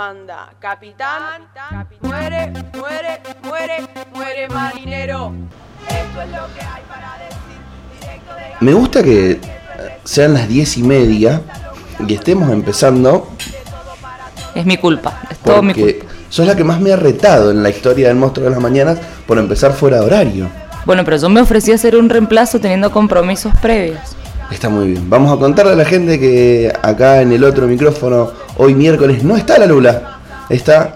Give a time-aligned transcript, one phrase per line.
[0.00, 1.42] manda capitán,
[2.00, 3.76] muere, muere, muere,
[4.14, 5.34] muere marinero.
[5.86, 8.00] Esto es lo que hay para decir.
[8.00, 9.38] Directo de Me gusta que
[10.04, 11.42] sean las diez y media
[12.08, 13.28] y estemos empezando
[14.54, 16.14] Es mi culpa, es todo mi porque culpa.
[16.30, 18.98] sos la que más me ha retado en la historia del monstruo de las mañanas
[19.26, 20.48] por empezar fuera de horario.
[20.86, 24.16] Bueno, pero yo me ofrecí a hacer un reemplazo teniendo compromisos previos.
[24.50, 25.10] Está muy bien.
[25.10, 29.36] Vamos a contarle a la gente que acá en el otro micrófono, hoy miércoles, no
[29.36, 30.02] está la Lula.
[30.50, 30.94] Está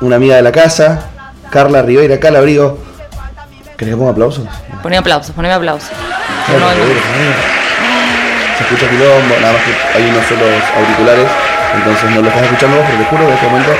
[0.00, 1.10] una amiga de la casa,
[1.50, 2.78] Carla Ribeira Calabrigo.
[3.76, 4.44] ¿Querés que ponga aplausos?
[4.82, 5.90] Poné aplausos, poneme aplausos.
[6.48, 6.68] No.
[8.56, 11.26] Se escucha quilombo, nada más que hay unos solos auriculares,
[11.76, 13.72] entonces no lo estás escuchando vos, pero te juro que en este momento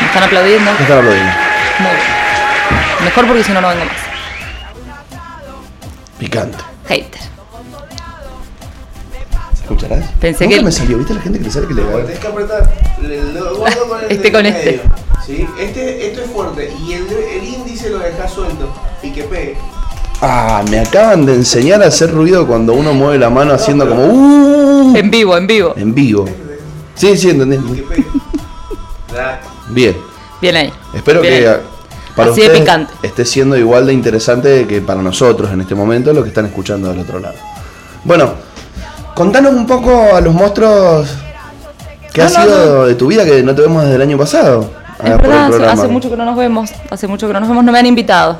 [0.00, 0.70] Me están aplaudiendo.
[0.72, 1.32] no están aplaudiendo.
[1.80, 3.04] Muy bien.
[3.04, 3.94] Mejor porque si no, no vengo más.
[6.18, 6.58] Picante.
[6.88, 7.20] Hater.
[9.66, 10.10] ¿Se escucharás?
[10.20, 12.26] Pensé Nunca que- me salió, ¿viste la gente que le sale que le Tenés que
[12.26, 14.80] apretar el dedo gordo con el Este con medio, este.
[15.26, 15.46] ¿sí?
[15.58, 17.06] Este, esto es fuerte y el,
[17.42, 18.68] índice lo dejas suelto
[19.02, 19.56] y que pegue.
[20.20, 24.04] Ah, me acaban de enseñar a hacer ruido cuando uno mueve la mano haciendo como
[24.06, 25.74] uh, En vivo, en vivo.
[25.76, 26.26] en vivo.
[26.94, 27.76] Sí, sí, Y entendí.
[27.76, 28.04] que pegue.
[29.14, 29.40] Ya.
[29.70, 29.96] Bien.
[30.42, 30.72] Bien ahí.
[30.94, 31.56] Espero Bien que ahí.
[32.14, 32.92] para Así de ustedes picante.
[33.02, 36.90] esté siendo igual de interesante que para nosotros en este momento lo que están escuchando
[36.90, 37.34] del otro lado.
[38.04, 38.34] Bueno,
[39.14, 41.08] contanos un poco a los monstruos
[42.12, 44.18] que No, ha no, sido de tu vida que no te vemos desde el año
[44.18, 44.70] pasado.
[45.02, 46.70] Es ah, verdad, hace, mucho que no nos vemos.
[46.90, 47.64] Hace mucho que no nos vemos.
[47.64, 48.38] No me han invitado.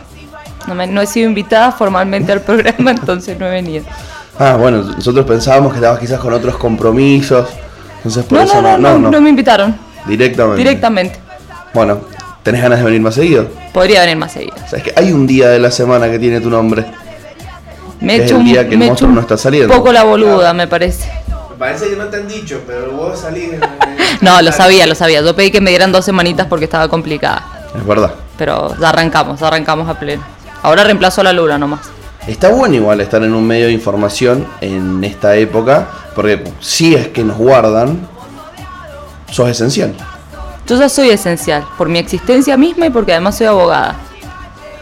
[0.66, 3.84] No, me- he sido invitada formalmente al programa, entonces no he venido.
[4.39, 7.48] Ah, bueno, nosotros pensábamos que estabas quizás con otros compromisos.
[7.98, 9.77] Entonces por eso no, no, no, no me invitaron.
[10.06, 10.59] Directamente.
[10.59, 11.19] Directamente.
[11.72, 12.00] Bueno,
[12.42, 13.48] ¿tenés ganas de venir más seguido?
[13.72, 14.55] Podría venir más seguido.
[14.64, 16.84] O sea, es que hay un día de la semana que tiene tu nombre.
[18.05, 19.36] Me he Es hecho el un, día que el me he monstruo un no está
[19.36, 19.74] saliendo.
[19.74, 21.10] poco la boluda, me parece.
[21.50, 23.52] Me parece que no te han dicho, pero vos salís.
[23.55, 23.60] en-
[24.20, 25.20] No, lo sabía, lo sabía.
[25.22, 27.44] Yo pedí que me dieran dos semanitas porque estaba complicada.
[27.77, 28.12] Es verdad.
[28.38, 30.22] Pero ya arrancamos, ya arrancamos a pleno.
[30.62, 31.81] Ahora reemplazo a la luna nomás.
[32.26, 37.09] Está bueno igual estar en un medio de información en esta época, porque si es
[37.09, 38.09] que nos guardan,
[39.31, 39.94] sos esencial.
[40.66, 43.97] Yo ya soy esencial, por mi existencia misma y porque además soy abogada.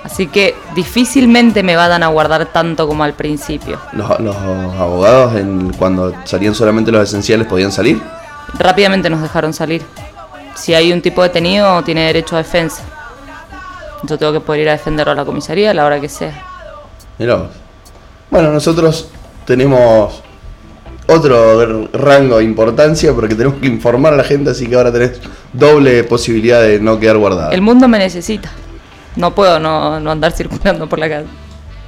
[0.04, 3.78] Así que difícilmente me van a guardar tanto como al principio.
[3.92, 8.02] Los, los abogados, en, cuando salían solamente los esenciales, podían salir.
[8.58, 9.82] Rápidamente nos dejaron salir.
[10.54, 12.82] Si hay un tipo detenido, tiene derecho a defensa.
[14.02, 16.42] Yo tengo que poder ir a defenderlo a la comisaría a la hora que sea.
[17.18, 17.50] Mirá vos.
[18.30, 19.08] Bueno, nosotros
[19.46, 20.22] tenemos
[21.06, 25.20] otro rango de importancia porque tenemos que informar a la gente, así que ahora tenés
[25.52, 27.52] doble posibilidad de no quedar guardada.
[27.52, 28.50] El mundo me necesita.
[29.16, 31.26] No puedo no, no andar circulando por la calle.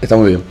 [0.01, 0.43] Está muy bien.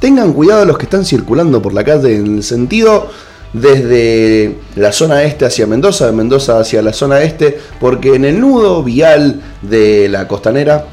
[0.00, 3.08] Tengan cuidado los que están circulando por la calle en el sentido
[3.52, 8.38] desde la zona este hacia Mendoza, de Mendoza hacia la zona este, porque en el
[8.40, 10.84] nudo vial de la costanera,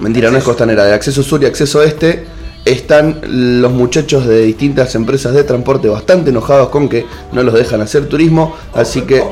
[0.00, 2.24] mentira, no es costanera, de acceso sur y acceso este,
[2.64, 3.20] están
[3.60, 8.08] los muchachos de distintas empresas de transporte bastante enojados con que no los dejan hacer
[8.08, 9.22] turismo, así que...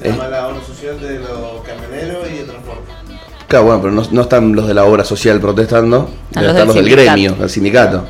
[0.00, 0.12] Se Eh.
[0.12, 1.55] llama la obra social de los
[3.48, 6.56] Claro, bueno, pero no, no están los de la obra social protestando, Ah, deben los
[6.56, 8.04] del los del gremio, del sindicato.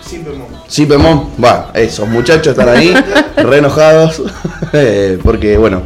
[0.00, 0.46] Sin pemón.
[0.66, 2.94] Sí, Pemón, va, esos muchachos están ahí,
[3.36, 4.22] re enojados,
[4.72, 5.82] eh, porque bueno,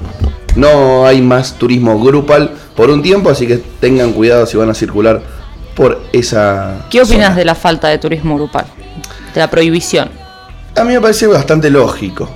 [0.56, 4.74] no hay más turismo grupal por un tiempo, así que tengan cuidado si van a
[4.74, 5.22] circular
[5.74, 6.86] por esa...
[6.90, 7.36] ¿Qué opinas zona.
[7.36, 8.66] de la falta de turismo grupal?
[9.34, 10.10] De la prohibición.
[10.76, 12.28] A mí me parece bastante lógico.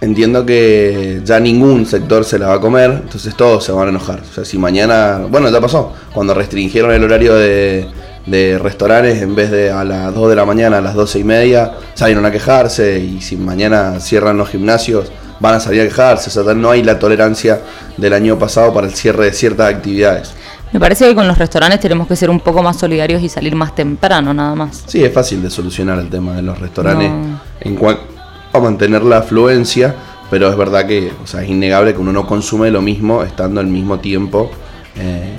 [0.00, 3.90] Entiendo que ya ningún sector se la va a comer, entonces todos se van a
[3.90, 4.20] enojar.
[4.20, 7.86] O sea, si mañana, bueno, ya pasó, cuando restringieron el horario de,
[8.24, 11.24] de restaurantes, en vez de a las 2 de la mañana a las 12 y
[11.24, 16.30] media, salieron a quejarse y si mañana cierran los gimnasios, van a salir a quejarse.
[16.30, 17.60] O sea, no hay la tolerancia
[17.98, 20.32] del año pasado para el cierre de ciertas actividades.
[20.72, 23.54] Me parece que con los restaurantes tenemos que ser un poco más solidarios y salir
[23.54, 24.84] más temprano, nada más.
[24.86, 27.40] Sí, es fácil de solucionar el tema de los restaurantes No.
[27.60, 28.19] en cuanto
[28.52, 29.94] a mantener la afluencia,
[30.30, 33.60] pero es verdad que, o sea, es innegable que uno no consume lo mismo estando
[33.60, 34.50] al mismo tiempo
[34.96, 35.36] eh,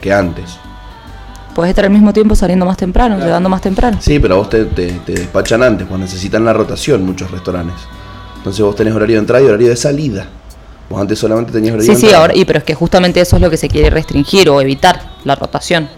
[0.00, 0.58] que antes.
[1.54, 3.98] Puedes estar al mismo tiempo saliendo más temprano, llegando más temprano.
[4.00, 7.76] Sí, pero a vos te, te- te despachan antes, pues necesitan la rotación muchos restaurantes.
[8.36, 10.26] Entonces vos tenés horario de entrada y horario de salida.
[10.88, 12.22] Vos antes solamente tenías horario Sí, de sí, entrada.
[12.24, 15.00] ahora, y pero es que justamente eso es lo que se quiere restringir o evitar,
[15.24, 15.88] la rotación.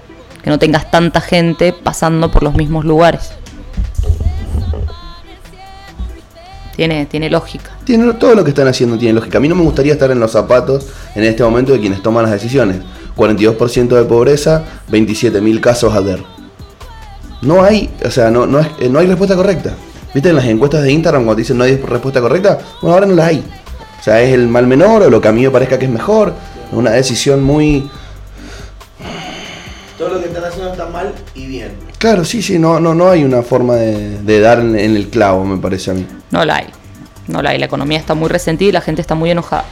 [0.42, 3.32] Que no tengas tanta gente pasando por los mismos lugares.
[6.76, 7.70] Tiene, tiene lógica.
[7.84, 9.38] Tiene, todo lo que están haciendo tiene lógica.
[9.38, 12.22] A mí no me gustaría estar en los zapatos en este momento de quienes toman
[12.25, 12.78] las decisiones.
[13.17, 16.22] 42% de pobreza, 27.000 casos ayer.
[17.43, 19.75] No hay, o sea, no, no, es- eh, no hay respuesta correcta.
[20.14, 22.58] ¿Viste en las encuestas de Instagram cuando dicen no hay respuesta correcta?
[22.81, 23.44] Bueno, ahora no la hay.
[24.00, 25.90] O sea, es el mal menor o lo que a mí me parezca que es
[25.90, 26.32] mejor.
[26.70, 27.90] Es una decisión muy...
[29.99, 31.73] Todo lo que están haciendo está mal y bien.
[32.00, 35.08] Claro, sí, sí, no, no, no hay una forma de, de dar en, en el
[35.11, 36.06] clavo, me parece a mí.
[36.31, 36.67] No la hay.
[37.29, 37.58] No la hay.
[37.58, 39.64] La economía está muy resentida y la gente está muy enojada.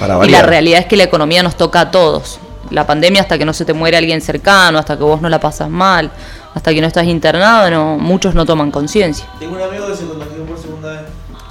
[0.00, 2.40] Para Y la realidad es que la economía nos toca a todos.
[2.70, 5.38] La pandemia hasta que no se te muere alguien cercano, hasta que vos no la
[5.38, 6.10] pasas mal,
[6.54, 9.26] hasta que no estás internado, no, muchos no toman conciencia.
[9.38, 11.00] Tengo un amigo que se contagió por segunda vez.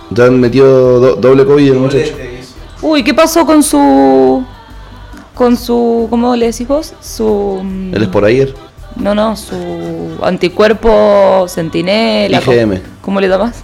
[0.09, 2.13] Ya metió do- doble COVID el muchacho.
[2.17, 2.55] Hizo.
[2.81, 4.43] Uy, ¿qué pasó con su...
[5.35, 6.07] con su...
[6.09, 6.93] ¿cómo le decís vos?
[6.99, 7.61] Su...
[7.93, 8.55] Él es por ayer.
[8.95, 12.41] No, no, su anticuerpo centinela.
[12.41, 12.81] ¿cómo- IgM.
[13.01, 13.63] ¿Cómo le llamas?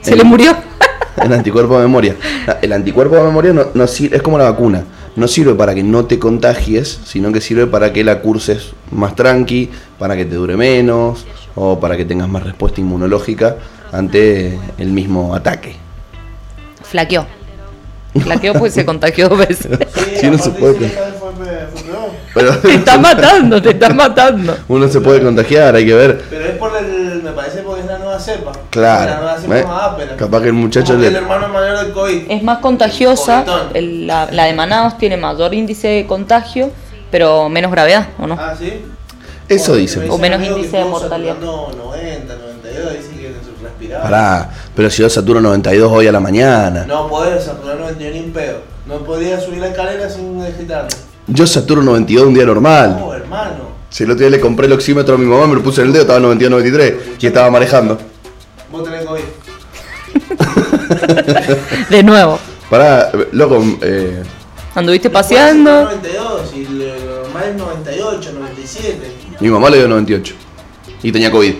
[0.00, 0.54] Se el- le murió.
[1.22, 2.16] El anticuerpo de memoria.
[2.62, 4.84] El anticuerpo de memoria no, no sir- es como la vacuna.
[5.14, 9.14] No sirve para que no te contagies, sino que sirve para que la curses más
[9.14, 13.56] tranqui, para que te dure menos o para que tengas más respuesta inmunológica
[13.92, 15.76] ante el mismo ataque.
[16.82, 17.26] Flaqueó.
[18.18, 19.68] Flaqueó porque se contagió dos veces.
[20.18, 20.74] Sí, no se puede.
[20.74, 22.10] dice que esta vez fue, pe- fue peor.
[22.34, 24.56] Pero Te está matando, te está matando.
[24.68, 26.22] uno se puede contagiar, hay que ver.
[26.30, 27.22] Pero es por el.
[27.22, 28.52] Me parece porque es la nueva cepa.
[28.70, 29.10] Claro.
[29.10, 29.64] La nueva cepa ¿eh?
[29.64, 30.16] más ápera.
[30.16, 32.30] Capaz que el muchacho le- el hermano mayor del COVID.
[32.30, 33.44] Es más contagiosa,
[33.74, 36.70] el- la, la de Manaus tiene mayor índice de contagio,
[37.10, 38.36] pero menos gravedad, ¿o no?
[38.38, 38.80] Ah, sí.
[39.48, 40.08] Eso dicen.
[40.10, 41.34] O menos índice de mortalidad.
[41.34, 44.02] saturando 90, 92, dicen que se respiraba.
[44.04, 46.84] Pará, pero si yo saturo 92 hoy a la mañana.
[46.86, 48.58] No podés saturar 92 ni un pedo.
[48.86, 50.96] No podías subir la escalera sin agitarte.
[51.26, 52.96] Yo saturo 92 un día normal.
[52.98, 53.72] No, hermano.
[53.90, 55.88] Si el otro día le compré el oxímetro a mi mamá, me lo puse en
[55.88, 57.98] el dedo, estaba 92, 93 y estaba manejando.
[58.70, 59.20] Vos tenés COVID.
[61.90, 62.38] De nuevo,
[62.70, 64.22] Pará, loco, eh,
[64.74, 65.70] anduviste paseando.
[65.90, 69.12] saturar 92 y lo normal es 98, 97.
[69.40, 70.34] mi mamá le dio 98
[71.02, 71.54] y tenía COVID.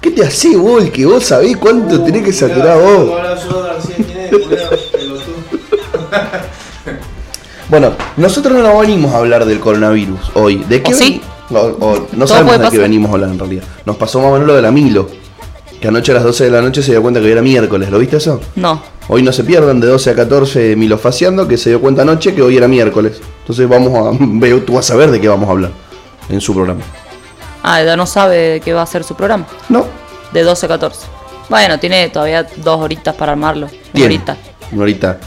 [0.00, 0.82] ¿Qué te hace vos?
[0.84, 3.10] El que vos sabés cuánto tenés que saturar vos.
[3.10, 5.36] Ahora yo García tiene pelotudo.
[7.68, 10.56] Bueno, nosotros no venimos a hablar del coronavirus hoy.
[10.68, 11.20] ¿De qué ¿O sí?
[11.50, 13.64] ven- o- o no sabemos de qué venimos a hablar en realidad.
[13.84, 15.08] Nos pasó más o menos lo de la Milo.
[15.80, 17.90] Que anoche a las 12 de la noche se dio cuenta que hoy era miércoles.
[17.90, 18.40] ¿Lo viste eso?
[18.56, 22.34] No, Hoy no se pierdan de 12 a 14 milofaciando, que se dio cuenta anoche
[22.34, 23.20] que hoy era miércoles.
[23.40, 24.16] Entonces vamos a.
[24.20, 25.70] veo- Tú vas a ver de qué vamos a hablar
[26.28, 26.80] en su programa.
[27.62, 29.46] ah, ya no sabe qué va a ser su programa.
[29.68, 29.84] ¿No?
[30.32, 31.06] De 12 a 14.
[31.48, 33.68] Bueno, tiene todavía dos horitas para armarlo.
[33.94, 34.36] Una horita.
[34.72, 35.18] Una horita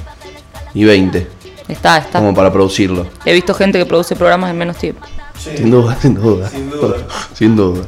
[0.73, 1.27] y 20,
[1.69, 2.19] Está, está.
[2.19, 3.07] como para producirlo.
[3.23, 5.05] He visto gente que produce programas en menos tiempo.
[5.37, 5.51] Sí.
[5.55, 6.49] Sin duda, sin duda.
[6.49, 6.97] Sin duda.
[7.33, 7.83] Sin duda.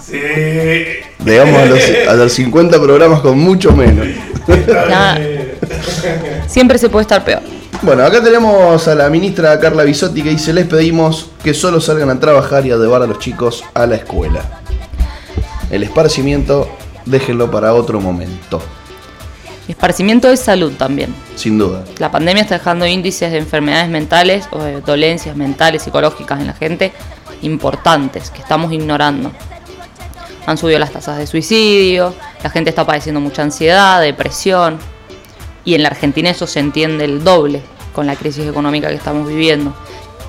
[0.00, 0.20] Sí.
[1.24, 4.06] Llegamos a los, a los 50 programas con mucho menos.
[4.88, 5.18] Nada.
[6.46, 7.42] Siempre se puede estar peor.
[7.82, 12.08] Bueno, acá tenemos a la ministra Carla Bisotti que dice, les pedimos que solo salgan
[12.10, 14.62] a trabajar y a llevar a los chicos a la escuela.
[15.70, 16.68] El esparcimiento,
[17.04, 18.62] déjenlo para otro momento,
[19.68, 21.14] Esparcimiento de salud también.
[21.36, 21.84] sin duda.
[21.98, 26.52] La pandemia está dejando índices de enfermedades mentales o de dolencias mentales, psicológicas en la
[26.52, 26.92] gente
[27.42, 29.32] importantes que estamos ignorando.
[30.46, 34.78] Han subido las tasas de suicidio, la gente está padeciendo mucha ansiedad, depresión,
[35.64, 37.62] y en la Argentina eso se entiende el doble
[37.94, 39.74] con la crisis económica que estamos viviendo,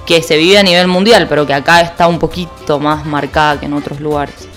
[0.06, 3.66] que se vive a nivel mundial, pero que acá está un poquito más marcada que
[3.66, 4.48] en otros lugares.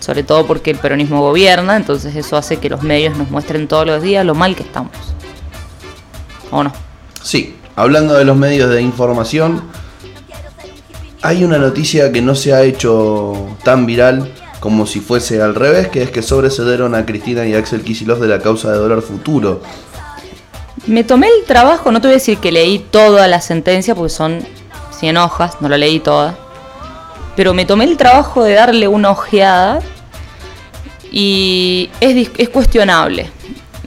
[0.00, 3.86] Sobre todo porque el peronismo gobierna, entonces eso hace que los medios nos muestren todos
[3.86, 4.92] los días lo mal que estamos.
[6.50, 6.72] ¿O no?
[7.22, 9.62] Sí, hablando de los medios de información,
[11.22, 15.88] hay una noticia que no se ha hecho tan viral como si fuese al revés,
[15.88, 19.60] que es que sobrecedieron a Cristina y Axel Kicillof de la causa de dólar futuro.
[20.86, 24.10] Me tomé el trabajo, no te voy a decir que leí toda la sentencia porque
[24.10, 24.38] son
[24.98, 26.38] 100 hojas, no la leí toda.
[27.38, 29.78] Pero me tomé el trabajo de darle una ojeada
[31.12, 33.30] y es, es cuestionable.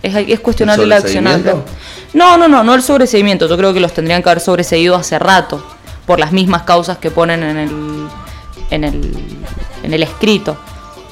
[0.01, 1.50] Es, es cuestionable ¿El el accionante.
[1.50, 1.77] sobreseimiento?
[2.13, 3.50] No, no, no, no el sobreseimiento.
[3.50, 5.62] Yo creo que los tendrían que haber sobreseído hace rato
[6.05, 8.08] por las mismas causas que ponen en el,
[8.70, 9.13] en el,
[9.84, 10.55] en el escrito.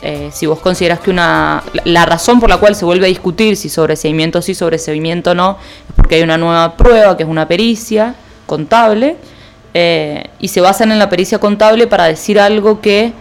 [0.01, 1.61] Eh, si vos consideras que una.
[1.73, 5.57] La, la razón por la cual se vuelve a discutir si sobreseimiento sí, sobreseimiento no,
[5.89, 8.15] es porque hay una nueva prueba que es una pericia
[8.45, 9.17] contable.
[9.73, 13.13] Eh, y se basan en la pericia contable para decir algo que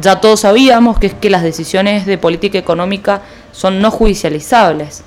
[0.00, 5.02] ya todos sabíamos, que es que las decisiones de política económica son no judicializables.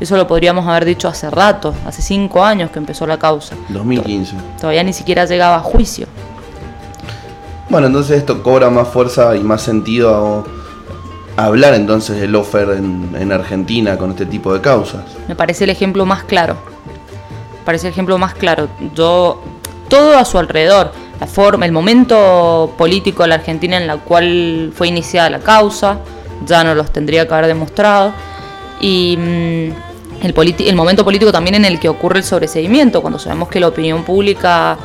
[0.00, 3.56] Eso lo podríamos haber dicho hace rato, hace cinco años que empezó la causa.
[3.68, 4.36] 2015.
[4.60, 6.06] Todavía ni siquiera llegaba a juicio.
[7.68, 10.44] Bueno, entonces esto cobra más fuerza y más sentido
[11.36, 15.02] a, hablar entonces del offer en, en Argentina con este tipo de causas.
[15.26, 16.56] Me parece el ejemplo más claro.
[17.58, 18.68] Me parece el ejemplo más claro.
[18.94, 19.42] Yo,
[19.88, 24.72] todo a su alrededor, la forma, el momento político de la Argentina en la cual
[24.74, 25.98] fue iniciada la causa,
[26.46, 28.12] ya no los tendría que haber demostrado.
[28.80, 33.48] Y mm, el, el momento político también en el que ocurre el sobreseimiento, cuando sabemos
[33.48, 34.78] que la opinión pública,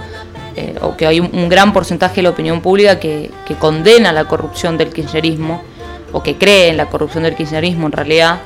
[0.55, 4.11] eh, o que hay un, un gran porcentaje de la opinión pública que, que condena
[4.11, 5.61] la corrupción del kirchnerismo,
[6.11, 8.39] o que cree en la corrupción del kirchnerismo en realidad,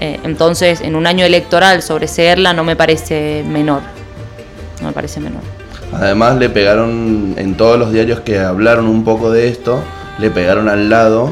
[0.00, 3.82] eh, entonces en un año electoral sobreseerla no me parece menor.
[4.80, 5.42] No me parece menor.
[5.92, 9.82] Además le pegaron en todos los diarios que hablaron un poco de esto,
[10.18, 11.30] le pegaron al lado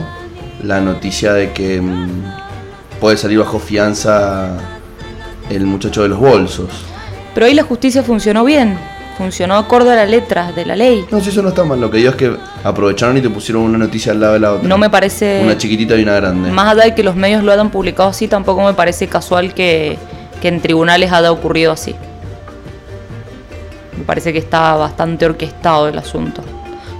[0.63, 2.23] la noticia de que mm,
[3.01, 4.57] puede salir bajo fianza
[5.51, 6.69] el muchacho de los bolsos.
[7.35, 8.79] Pero ahí la justicia funcionó bien,
[9.19, 11.05] funcionó acorde a la letra de la ley.
[11.11, 13.63] No, si eso no está mal, lo que digo es que aprovecharon y te pusieron
[13.63, 14.69] una noticia al lado de la otra.
[14.69, 15.41] No me parece...
[15.43, 16.51] Una chiquitita y una grande.
[16.51, 19.99] Más allá de que los medios lo hayan publicado así, tampoco me parece casual que,
[20.41, 21.95] que en tribunales haya ocurrido así.
[23.97, 26.43] Me parece que está bastante orquestado el asunto.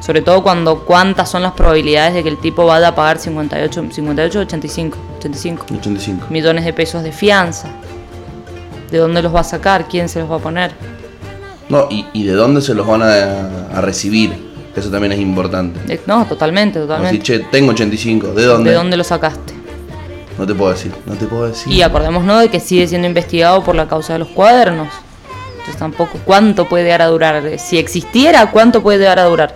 [0.01, 3.85] Sobre todo cuando cuántas son las probabilidades de que el tipo vaya a pagar 58,
[3.93, 6.27] 58 85, 85 85.
[6.31, 7.69] millones de pesos de fianza.
[8.91, 9.87] ¿De dónde los va a sacar?
[9.89, 10.73] ¿Quién se los va a poner?
[11.69, 14.51] No, y, y de dónde se los van a, a recibir.
[14.77, 15.81] Eso también es importante.
[15.95, 17.23] Eh, No, totalmente, totalmente.
[17.23, 18.29] che, tengo 85.
[18.29, 18.71] ¿De dónde?
[18.71, 19.55] ¿De dónde lo sacaste?
[20.39, 20.93] No te puedo decir.
[21.07, 21.73] No te puedo decir.
[21.73, 24.89] Y acordémonos de que sigue siendo investigado por la causa de los cuadernos.
[25.63, 27.57] Entonces tampoco, ¿cuánto puede llegar a durar?
[27.61, 29.55] Si existiera, ¿cuánto puede llegar a durar?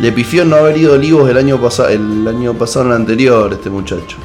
[0.00, 3.70] Le pifió no haber ido a Olivos el año, pasado el año pasado, anterior, este
[3.70, 4.18] muchacho.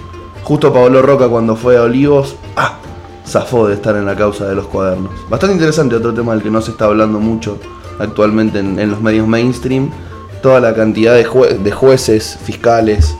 [0.43, 2.79] Justo Pablo Roca cuando fue a Olivos, ¡ah!
[3.25, 5.13] Zafó de estar en la causa de los cuadernos.
[5.29, 7.57] Bastante interesante, otro tema del que no se está hablando mucho
[7.97, 9.89] actualmente en, los medios mainstream.
[10.41, 13.15] Toda la cantidad de jueces, fiscales,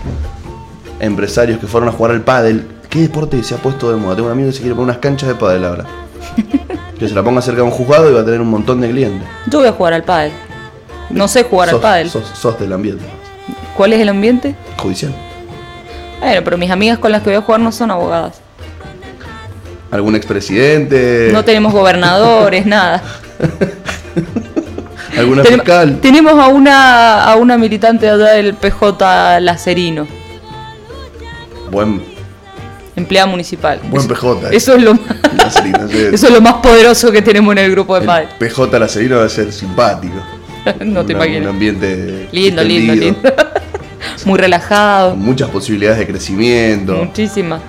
[1.00, 2.68] empresarios que fueron a jugar al pádel.
[2.90, 4.16] ¿Qué deporte se ha puesto de moda?
[4.16, 5.86] Tengo un amigo que se quiere poner unas canchas de pádel ahora.
[7.00, 8.90] que se la ponga cerca de un juzgado y va a tener un montón de
[8.90, 9.28] clientes.
[9.48, 10.32] Yo voy a jugar al pádel.
[11.10, 12.10] No sé jugar al pádel.
[12.10, 13.04] Sos, sos del ambiente
[13.76, 14.56] ¿Cuál es el ambiente?
[14.78, 15.14] judicial.
[16.20, 18.40] Bueno, pero mis amigas con las que voy a jugar no son abogadas.
[19.92, 23.02] algún expresidente, No tenemos gobernadores, nada.
[25.18, 26.00] alguna fiscal.
[26.02, 30.08] Tenemos a una, a una militante allá del PJ Lacerino,
[31.72, 32.04] Buen,
[32.96, 33.80] empleada municipal.
[33.90, 34.48] buen PJ.
[34.52, 34.56] eh.
[34.58, 35.56] Eso es lo más,
[36.14, 38.28] eso es lo más poderoso que tenemos en el grupo de El.
[38.40, 40.16] PJ Lacerino va a ser simpático.
[40.86, 41.50] no te Una- Un imaginas.
[41.50, 43.20] ambiente Lindo, lindo, lindo.
[44.26, 47.60] Muy relajado, Con muchas posibilidades de crecimiento, muchísima.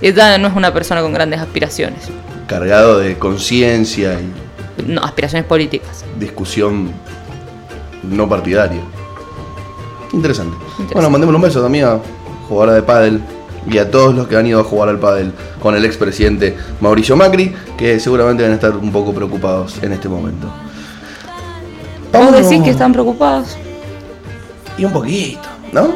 [0.00, 2.00] Ella no es una persona con grandes aspiraciones,
[2.46, 6.04] cargado de conciencia y no, aspiraciones políticas.
[6.18, 6.90] discusión
[8.04, 8.80] no partidaria.
[10.12, 10.54] Interesante.
[10.56, 10.94] Interesante.
[10.94, 11.98] Bueno, mandémosle un beso también a
[12.48, 13.20] jugadora de pádel
[13.68, 17.16] y a todos los que han ido a jugar al pádel con el expresidente Mauricio
[17.16, 20.48] Macri, que seguramente van a estar un poco preocupados en este momento.
[22.12, 23.56] ¿Vos decís que están preocupados?
[24.78, 25.94] Y un poquito, ¿no?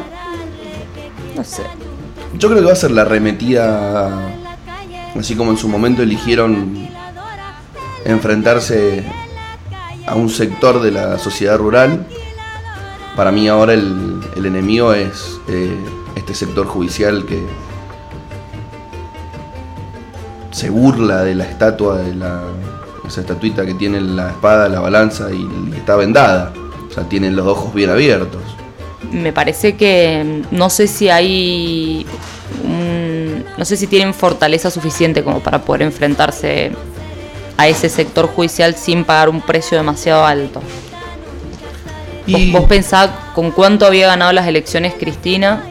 [1.35, 1.63] No sé.
[2.37, 4.33] Yo creo que va a ser la arremetida,
[5.17, 6.87] así como en su momento eligieron
[8.05, 9.03] enfrentarse
[10.05, 12.05] a un sector de la sociedad rural.
[13.15, 15.75] Para mí ahora el, el enemigo es eh,
[16.15, 17.41] este sector judicial que
[20.51, 22.43] se burla de la estatua, de la,
[23.07, 25.37] esa estatuita que tiene la espada, la balanza y,
[25.71, 26.53] y está vendada.
[26.89, 28.41] O sea, tienen los ojos bien abiertos.
[29.11, 32.05] Me parece que mm, no sé si hay.
[32.63, 36.71] un- no sé si tienen fortaleza suficiente como para poder enfrentarse
[37.57, 40.61] a ese sector judicial sin pagar un precio demasiado alto.
[42.27, 45.63] Y- Vos, vos pensás con cuánto había ganado las elecciones Cristina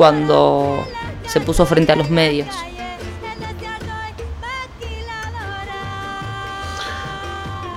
[0.00, 0.82] cuando
[1.28, 2.48] se puso frente a los medios.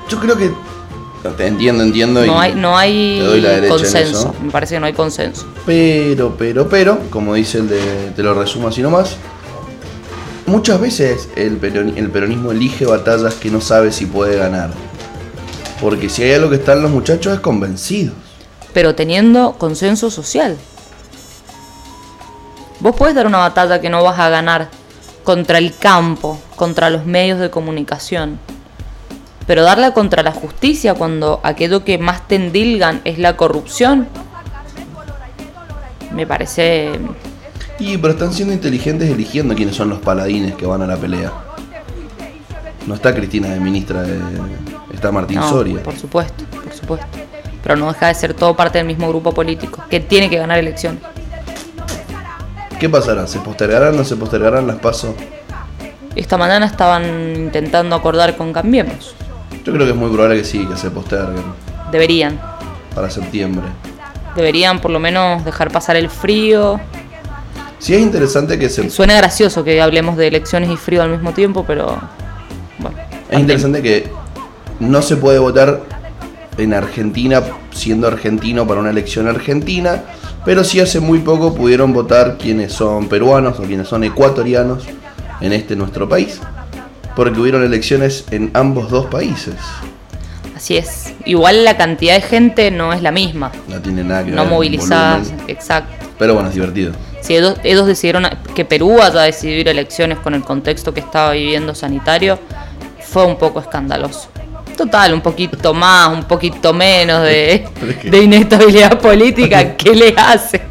[0.09, 0.51] Yo creo que.
[1.37, 2.25] Te entiendo, entiendo.
[2.25, 4.33] No y hay, no hay consenso.
[4.41, 5.45] Me parece que no hay consenso.
[5.65, 8.11] Pero, pero, pero, como dice el de.
[8.15, 9.17] Te lo resumo así nomás.
[10.45, 14.71] Muchas veces el, peron- el peronismo elige batallas que no sabe si puede ganar.
[15.81, 18.15] Porque si hay algo que están los muchachos es convencidos.
[18.73, 20.55] pero teniendo consenso social.
[22.83, 24.67] Vos podés dar una batalla que no vas a ganar
[25.23, 28.39] contra el campo, contra los medios de comunicación,
[29.47, 34.09] pero darla contra la justicia cuando aquello que más te endilgan es la corrupción,
[36.13, 36.99] me parece...
[37.79, 41.31] Y pero están siendo inteligentes eligiendo quiénes son los paladines que van a la pelea.
[42.85, 44.19] No está Cristina de ministra de.
[44.93, 45.81] Está Martín No, Soria.
[45.81, 47.07] por supuesto, por supuesto.
[47.63, 50.59] Pero no deja de ser todo parte del mismo grupo político, que tiene que ganar
[50.59, 51.01] elecciones.
[52.79, 53.27] ¿Qué pasará?
[53.27, 55.15] ¿Se postergarán o no se postergarán las pasos?
[56.15, 57.03] Esta mañana estaban
[57.35, 59.15] intentando acordar con Cambiemos.
[59.63, 61.43] Yo creo que es muy probable que sí, que se posterguen
[61.91, 62.39] Deberían.
[62.93, 63.65] para septiembre.
[64.35, 66.79] Deberían por lo menos dejar pasar el frío.
[67.79, 68.89] Sí es interesante que se...
[68.89, 71.99] Suena gracioso que hablemos de elecciones y frío al mismo tiempo, pero
[72.79, 72.97] bueno.
[73.29, 74.09] Es interesante que
[74.79, 75.81] no se puede votar
[76.57, 80.03] en Argentina siendo argentino para una elección argentina,
[80.45, 84.83] pero sí hace muy poco pudieron votar quienes son peruanos o quienes son ecuatorianos
[85.41, 86.39] en este nuestro país,
[87.15, 89.55] porque hubieron elecciones en ambos dos países.
[90.55, 91.13] Así es.
[91.25, 93.51] Igual la cantidad de gente no es la misma.
[93.67, 94.51] No tiene nada que No ver.
[94.51, 95.45] movilizadas, volumen.
[95.49, 96.05] exacto.
[96.17, 96.93] Pero bueno, es divertido.
[97.21, 100.99] Si ellos, ellos decidieron que Perú haya decidido ir a elecciones con el contexto que
[100.99, 102.37] estaba viviendo sanitario,
[103.01, 104.29] fue un poco escandaloso.
[104.75, 107.65] Total, un poquito más, un poquito menos de,
[108.23, 110.61] inestabilidad política, ¿qué le hace?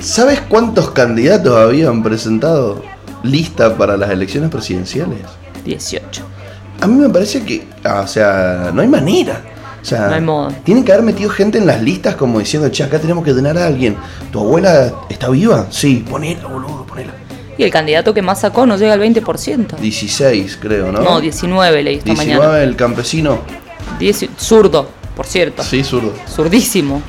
[0.00, 2.82] ¿Sabes cuántos candidatos habían presentado
[3.22, 5.20] lista para las elecciones presidenciales?
[5.64, 6.22] 18.
[6.80, 9.40] A mí me parece que, ah, o sea, no hay manera.
[9.80, 10.48] O sea, No hay modo.
[10.64, 13.56] tienen que haber metido gente en las listas como diciendo, che, acá tenemos que tener
[13.58, 13.96] a alguien.
[14.30, 15.66] ¿Tu abuela está viva?
[15.70, 17.12] Sí, ponela, boludo, ponela.
[17.56, 19.76] Y el candidato que más sacó no llega al 20%.
[19.76, 21.00] 16, creo, ¿no?
[21.00, 22.62] No, 19 leí esta 19, mañana.
[22.62, 23.40] el campesino.
[23.98, 25.62] 10 zurdo, por cierto.
[25.62, 26.12] Sí, zurdo.
[26.28, 27.02] Zurdísimo.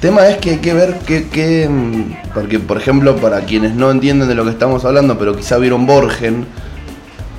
[0.00, 3.90] tema es que hay que ver qué, qué, mm, porque por ejemplo para quienes no
[3.90, 6.46] entienden de lo que estamos hablando pero quizá vieron Borgen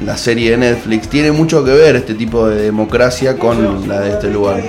[0.05, 4.11] la serie de Netflix tiene mucho que ver este tipo de democracia con la de
[4.11, 4.61] este lugar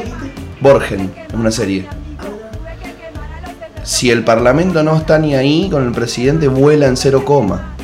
[0.61, 1.87] Borgen es una serie
[3.82, 7.74] si el parlamento no está ni ahí con el presidente vuela en cero coma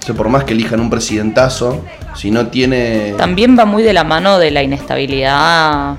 [0.00, 1.82] o sea, por más que elijan un presidentazo
[2.14, 5.96] si no tiene También va muy de la mano de la inestabilidad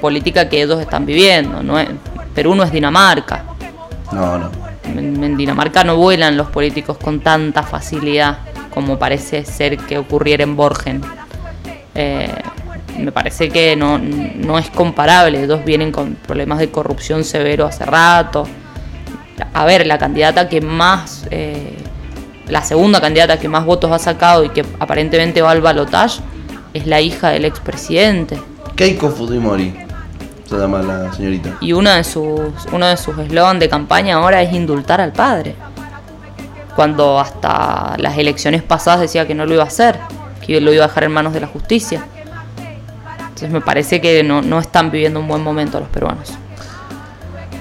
[0.00, 1.62] política que ellos están viviendo.
[1.62, 1.88] No es-
[2.34, 3.44] Perú no es Dinamarca.
[4.12, 4.50] no no
[4.84, 8.38] En, en Dinamarca no vuelan los políticos con tanta facilidad
[8.74, 11.00] como parece ser que ocurriera en Borgen.
[11.94, 12.30] Eh,
[13.00, 15.46] me parece que no, no es comparable.
[15.46, 18.46] Dos vienen con problemas de corrupción severo hace rato.
[19.54, 21.76] A ver, la candidata que más, eh,
[22.46, 26.20] la segunda candidata que más votos ha sacado y que aparentemente va al balotaje
[26.74, 28.40] es la hija del expresidente.
[28.76, 29.74] Keiko Fujimori
[30.48, 34.42] se llama la señorita Y una de sus, uno de sus eslogan de campaña ahora
[34.42, 35.54] es indultar al padre.
[36.74, 39.98] Cuando hasta las elecciones pasadas decía que no lo iba a hacer,
[40.44, 42.04] que lo iba a dejar en manos de la justicia.
[43.40, 46.28] Entonces me parece que no, no están viviendo un buen momento los peruanos.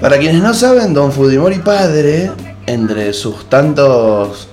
[0.02, 2.32] Para quienes no saben, Don Fujimori padre,
[2.66, 4.50] entre sus tantos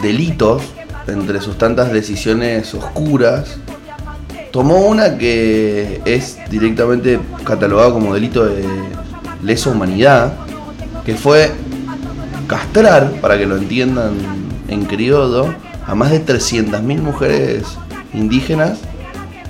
[0.00, 0.62] delitos,
[1.06, 3.58] entre sus tantas decisiones oscuras,
[4.50, 8.64] tomó una que es directamente catalogada como delito de
[9.42, 10.32] lesa humanidad,
[11.04, 11.52] que fue
[12.46, 14.14] castrar, para que lo entiendan
[14.68, 15.54] en criollo,
[15.86, 17.64] a más de 300.000 mujeres
[18.14, 18.78] indígenas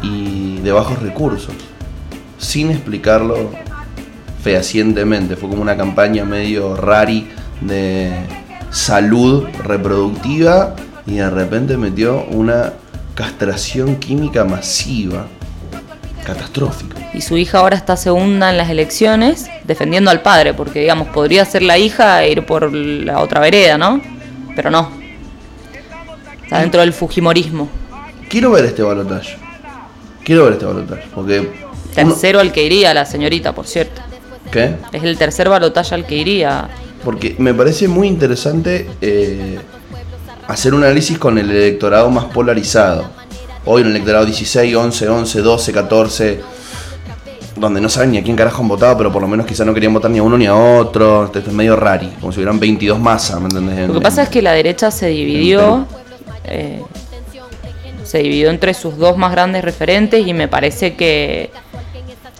[0.05, 1.55] y de bajos recursos,
[2.38, 3.51] sin explicarlo
[4.43, 5.37] fehacientemente.
[5.37, 7.29] Fue como una campaña medio rari
[7.61, 8.12] de
[8.71, 10.75] salud reproductiva
[11.07, 12.73] y de repente metió una
[13.14, 15.27] castración química masiva,
[16.25, 17.11] catastrófica.
[17.14, 21.45] Y su hija ahora está segunda en las elecciones defendiendo al padre, porque digamos, podría
[21.45, 24.01] ser la hija e ir por la otra vereda, ¿no?
[24.57, 24.90] Pero no.
[26.43, 27.69] Está dentro del Fujimorismo.
[28.29, 29.43] Quiero ver este balotaje.
[30.25, 31.03] Quiero ver este balotaje.
[31.15, 31.41] Porque.
[31.41, 31.51] uno-
[31.95, 34.01] Tercero al que iría la señorita, por cierto.
[34.51, 34.75] ¿Qué?
[34.93, 36.69] Es el tercer balotaje al que iría.
[37.05, 39.59] Porque me parece muy interesante eh,
[40.49, 43.05] hacer un análisis con el electorado más polarizado.
[43.67, 46.41] Hoy en el electorado 16, 11, 11, 12, 14,
[47.57, 49.73] donde no saben ni a quién carajo han votado, pero por lo menos quizá no
[49.73, 51.25] querían votar ni a uno ni a otro.
[51.27, 53.87] Esto es medio rari, como si hubieran 22 masas, ¿me entendés?
[53.89, 55.87] Lo que pasa es que la derecha se dividió.
[56.45, 56.83] eh,
[58.14, 61.50] se dividió entre sus dos más grandes referentes y me parece que,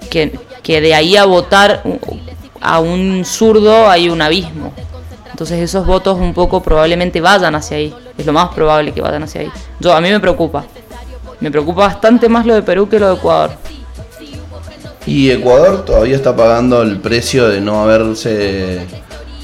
[0.09, 1.83] que, de ahí a votar
[2.61, 4.73] a un zurdo hay un abismo.
[5.29, 7.93] Entonces esos votos un poco probablemente vayan hacia ahí.
[8.17, 9.51] Es lo más probable que vayan hacia ahí.
[9.81, 10.65] Yo a mí me preocupa.
[11.41, 13.51] Me preocupa bastante más lo de Perú que lo de Ecuador.
[15.07, 18.87] Y Ecuador todavía está pagando el precio de no haberse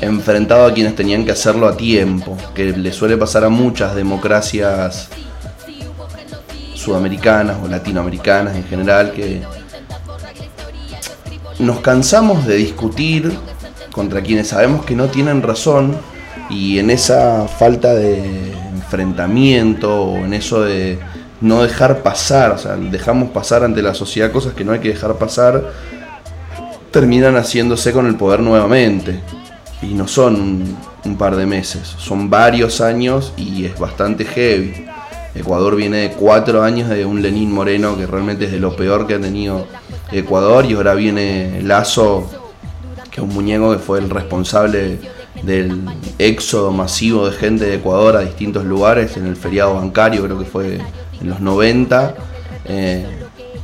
[0.00, 5.10] enfrentado a quienes tenían que hacerlo a tiempo, que le suele pasar a muchas democracias
[6.80, 9.42] sudamericanas o latinoamericanas en general, que
[11.58, 13.32] nos cansamos de discutir
[13.92, 15.96] contra quienes sabemos que no tienen razón
[16.48, 20.98] y en esa falta de enfrentamiento o en eso de
[21.40, 24.88] no dejar pasar, o sea, dejamos pasar ante la sociedad cosas que no hay que
[24.88, 25.72] dejar pasar,
[26.90, 29.20] terminan haciéndose con el poder nuevamente.
[29.82, 34.86] Y no son un, un par de meses, son varios años y es bastante heavy.
[35.34, 39.06] Ecuador viene de cuatro años de un Lenín Moreno que realmente es de lo peor
[39.06, 39.66] que ha tenido
[40.12, 42.28] Ecuador y ahora viene Lazo,
[43.10, 44.98] que es un muñeco que fue el responsable
[45.42, 45.82] del
[46.18, 50.44] éxodo masivo de gente de Ecuador a distintos lugares en el feriado bancario, creo que
[50.44, 50.80] fue
[51.20, 52.14] en los 90,
[52.66, 53.06] eh,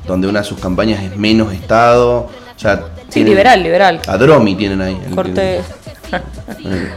[0.07, 2.29] donde una de sus campañas es menos Estado.
[2.55, 4.01] O sea, Sí, liberal, liberal.
[4.07, 5.01] A Dromi tienen ahí.
[5.15, 5.61] Corte.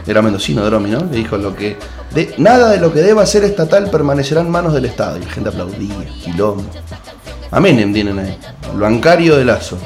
[0.06, 1.10] Era mendocino Dromi, ¿no?
[1.10, 1.76] Que dijo lo que.
[2.14, 5.16] de- nada de lo que deba ser estatal permanecerá en manos del Estado.
[5.18, 5.94] Y la gente aplaudía,
[6.24, 6.64] quilombo.
[7.50, 8.38] A Menem tienen ahí.
[8.72, 9.78] El bancario de Lazo.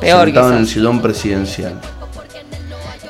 [0.00, 1.80] Peor sentado en el sillón presidencial.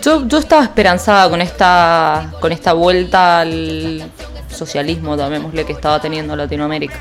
[0.02, 4.02] Yo, yo estaba esperanzada con esta, con esta vuelta al
[4.50, 6.96] socialismo, llamémosle, que estaba teniendo Latinoamérica.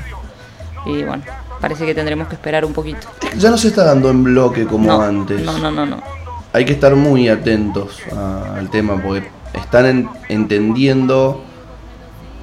[0.86, 1.22] Y bueno,
[1.60, 3.08] parece que tendremos que esperar un poquito.
[3.36, 5.40] Ya no se está dando en bloque como no, antes.
[5.42, 6.02] no, no, no, no.
[6.52, 11.42] Hay que estar muy atentos a- al tema porque están en- entendiendo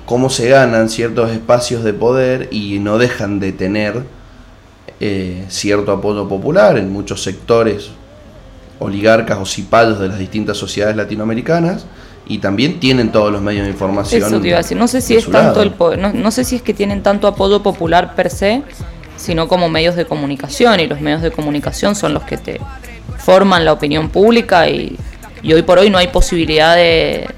[0.06, 4.04] cómo se ganan ciertos espacios de poder y no dejan de tener
[5.02, 7.90] eh, cierto apoyo popular en muchos sectores
[8.80, 11.86] oligarcas o cipayos de las distintas sociedades latinoamericanas
[12.28, 14.22] y también tienen todos los medios de información.
[14.24, 14.76] Eso te iba a decir.
[14.78, 15.62] No sé si de es tanto lado.
[15.64, 18.62] el poder, no, no sé si es que tienen tanto apoyo popular per se,
[19.16, 20.80] sino como medios de comunicación.
[20.82, 22.60] Y los medios de comunicación son los que te
[23.30, 24.98] forman la opinión pública y,
[25.44, 27.30] y hoy por hoy no hay posibilidad de,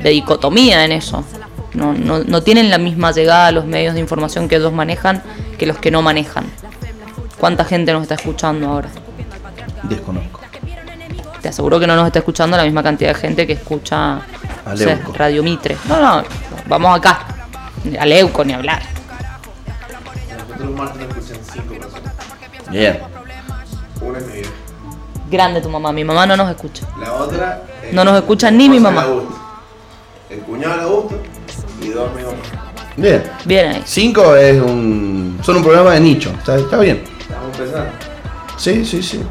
[0.00, 1.22] de dicotomía en eso.
[1.74, 5.22] No, no, no tienen la misma llegada a los medios de información que ellos manejan
[5.58, 6.46] que los que no manejan.
[7.38, 8.88] ¿Cuánta gente nos está escuchando ahora?
[9.82, 10.40] Desconozco.
[11.42, 14.22] Te aseguro que no nos está escuchando la misma cantidad de gente que escucha.
[15.12, 15.76] Radio Mitre.
[15.90, 16.24] No, no,
[16.68, 17.26] vamos acá.
[18.00, 18.80] A Leuco ni hablar.
[22.70, 22.98] Bien.
[24.00, 24.61] Una es media.
[25.32, 26.86] Grande tu mamá, mi mamá no nos escucha.
[27.00, 27.62] La otra.
[27.82, 29.02] es- No nos escucha ni mi mamá.
[29.02, 29.34] Augusto.
[30.28, 31.16] El cuñado de Augusto
[31.80, 32.36] y dos mi mamá.
[32.98, 33.22] Bien.
[33.46, 33.82] Bien ahí.
[33.86, 35.38] Cinco es un.
[35.42, 36.30] son un programa de nicho.
[36.38, 37.02] Está, está bien.
[37.18, 37.90] Estamos empezando.
[38.58, 39.22] Sí, sí, sí.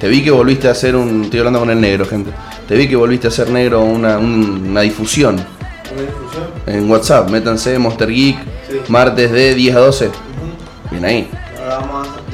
[0.00, 1.22] Te vi que volviste a hacer un.
[1.24, 2.32] Estoy hablando con el negro, gente.
[2.66, 6.44] Te vi que volviste a hacer negro una, un- una difusión Una difusión.
[6.66, 7.30] en WhatsApp.
[7.30, 8.36] Métanse Monster Geek,
[8.68, 8.80] Sí.
[8.88, 10.10] martes de 10 a 12.
[10.90, 11.30] Bien ahí.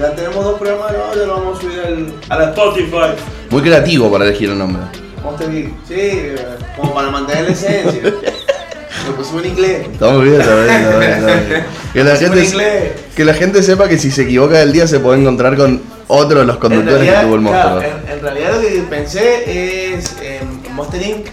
[0.01, 3.23] Ya tenemos dos programas grabados, ya lo vamos a subir al, a la Spotify.
[3.51, 4.83] Muy creativo para elegir el nombre.
[5.23, 5.75] Monster Geek.
[5.87, 6.35] Sí,
[6.75, 8.03] como para mantener la esencia.
[9.07, 9.89] Lo pusimos en inglés.
[9.93, 11.65] Estamos bien, está bien, está bien, está bien.
[11.93, 15.21] Que la, gente, que la gente sepa que si se equivoca del día se puede
[15.21, 17.79] encontrar con otro de los conductores que realidad, tuvo el monstruo.
[17.81, 20.41] claro, en, en realidad lo que pensé es eh,
[20.73, 21.27] Monster Inc.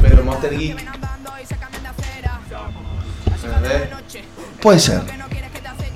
[0.00, 0.78] Pero Monster Geek.
[3.44, 3.88] ¿Entendés?
[4.62, 5.25] Puede ser.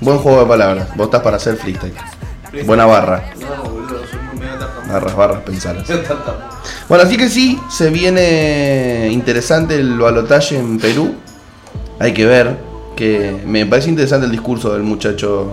[0.01, 0.87] Buen juego de palabras.
[0.95, 1.93] Vos estás para hacer freestyle.
[2.65, 3.23] Buena barra.
[3.39, 4.93] No, boludo, soy muy medio tartamudo.
[4.93, 5.87] Barras, barras, pensalas.
[6.89, 11.13] Bueno, así que sí, se viene interesante el balotaje en Perú.
[11.99, 12.57] Hay que ver
[12.95, 15.45] que me parece interesante el discurso del muchacho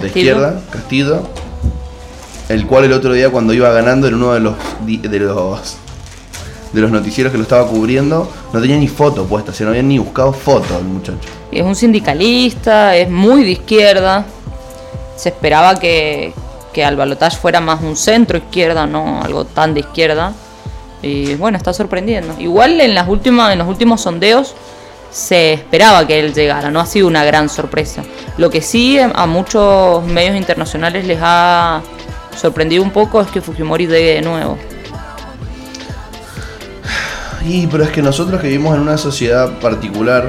[0.00, 0.06] de Castillo.
[0.08, 1.28] izquierda, Castillo,
[2.48, 4.54] el cual el otro día cuando iba ganando en uno de los
[4.86, 5.76] de los
[6.72, 9.88] de los noticieros que lo estaba cubriendo, no tenía ni foto puesta, se no habían
[9.88, 11.28] ni buscado foto del muchacho.
[11.50, 14.26] Es un sindicalista, es muy de izquierda.
[15.16, 16.32] Se esperaba que,
[16.72, 20.32] que al balotaje fuera más un centro izquierda, no algo tan de izquierda.
[21.02, 22.34] Y bueno, está sorprendiendo.
[22.38, 24.54] Igual en las últimas, en los últimos sondeos
[25.10, 28.02] se esperaba que él llegara, no ha sido una gran sorpresa.
[28.36, 31.82] Lo que sí a muchos medios internacionales les ha
[32.36, 34.58] sorprendido un poco es que Fujimori llegue de nuevo.
[37.44, 40.28] Y pero es que nosotros que vivimos en una sociedad particular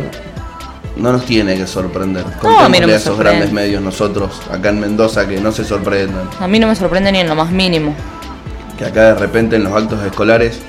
[0.96, 2.26] no nos tiene que sorprender.
[2.44, 3.38] a mí no me a esos sorprende.
[3.40, 6.30] grandes medios nosotros acá en Mendoza que no se sorprendan.
[6.40, 7.96] A mí no me sorprende ni en lo más mínimo.
[8.78, 10.60] que acá de repente en los actos escolares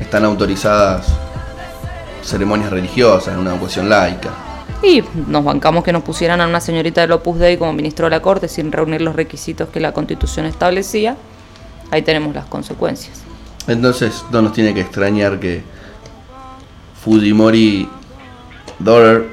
[0.00, 1.06] están autorizadas
[2.22, 4.30] ceremonias religiosas en una cuestión laica.
[4.82, 8.10] Y nos bancamos que nos pusieran a una señorita del Opus Dei como ministro de
[8.10, 11.16] la Corte sin reunir los requisitos que la Constitución establecía.
[11.90, 13.22] Ahí tenemos las consecuencias.
[13.66, 15.62] Entonces no nos tiene que extrañar que
[17.04, 17.88] Fujimori
[18.78, 19.28] Daughter,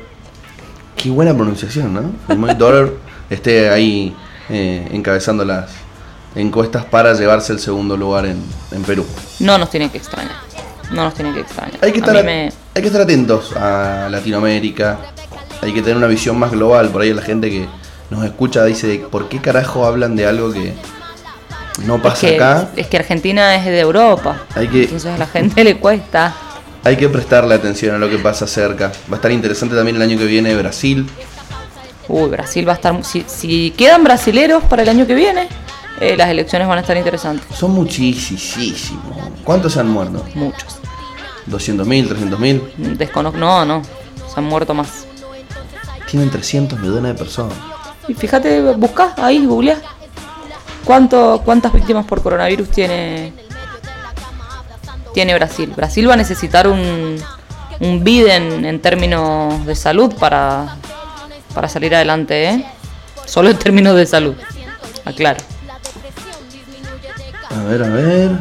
[0.96, 2.12] qué buena pronunciación, ¿no?
[2.28, 2.94] Fujimori Daughter
[3.30, 4.16] esté ahí
[4.50, 5.72] eh, encabezando las
[6.36, 9.06] encuestas para llevarse el segundo lugar en, en Perú.
[9.40, 10.36] No nos tiene que extrañar.
[10.92, 11.78] No nos tiene que extrañar.
[11.82, 14.98] Hay que, estar, me- hay que estar atentos a Latinoamérica.
[15.62, 16.90] Hay que tener una visión más global.
[16.90, 17.68] Por ahí la gente que
[18.10, 20.74] nos escucha dice, ¿por qué carajo hablan de algo que
[21.86, 22.70] no es, pasa que, acá?
[22.76, 24.44] es que Argentina es de Europa.
[24.56, 26.34] Hay que- Entonces a la gente le cuesta.
[26.84, 28.92] Hay que prestarle atención a lo que pasa cerca.
[29.12, 31.10] Va a estar interesante también el año que viene Brasil.
[32.08, 33.04] Uy, Brasil va a estar...
[33.04, 35.50] Si, si quedan brasileros para el año que viene,
[36.00, 37.46] eh, las elecciones van a estar interesantes.
[37.58, 39.04] Son muchísimos.
[39.44, 40.24] ¿Cuántos se han muerto?
[40.36, 40.78] Muchos.
[41.50, 42.62] ¿200.000, 300.000?
[42.98, 43.38] Desconozco...
[43.38, 43.82] No, no.
[44.34, 45.06] Se han muerto más.
[46.10, 47.58] Tienen 300 millones de personas.
[48.08, 49.78] Y fíjate, buscá ahí, googleá.
[50.88, 53.34] ¿Cuánto, ¿Cuántas víctimas por coronavirus tiene,
[55.14, 55.74] tiene Brasil.
[55.76, 57.18] Brasil va a necesitar un,
[57.82, 60.78] un bid en, en términos de salud para,
[61.54, 62.66] para salir adelante, ¿eh?
[63.26, 64.36] Solo en términos de salud.
[65.04, 65.40] Aclaro.
[67.50, 68.32] A ver, a ver.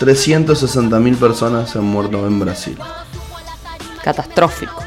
[0.00, 2.76] 360.000 personas se han muerto en Brasil.
[4.02, 4.82] Catastrófico.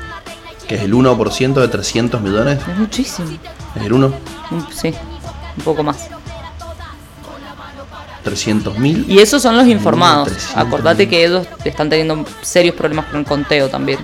[0.67, 2.60] Que es el 1% de 300 millones.
[2.67, 3.30] Es muchísimo.
[3.76, 4.08] Es el 1.
[4.52, 4.93] Un- Sí,
[5.57, 6.09] un poco más.
[8.23, 9.05] 300.000.
[9.07, 10.29] Y esos son los informados.
[10.29, 10.57] 300.
[10.57, 13.99] Acordate que ellos están teniendo serios problemas con el conteo también.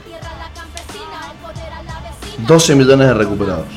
[2.46, 3.68] 12 millones de recuperados.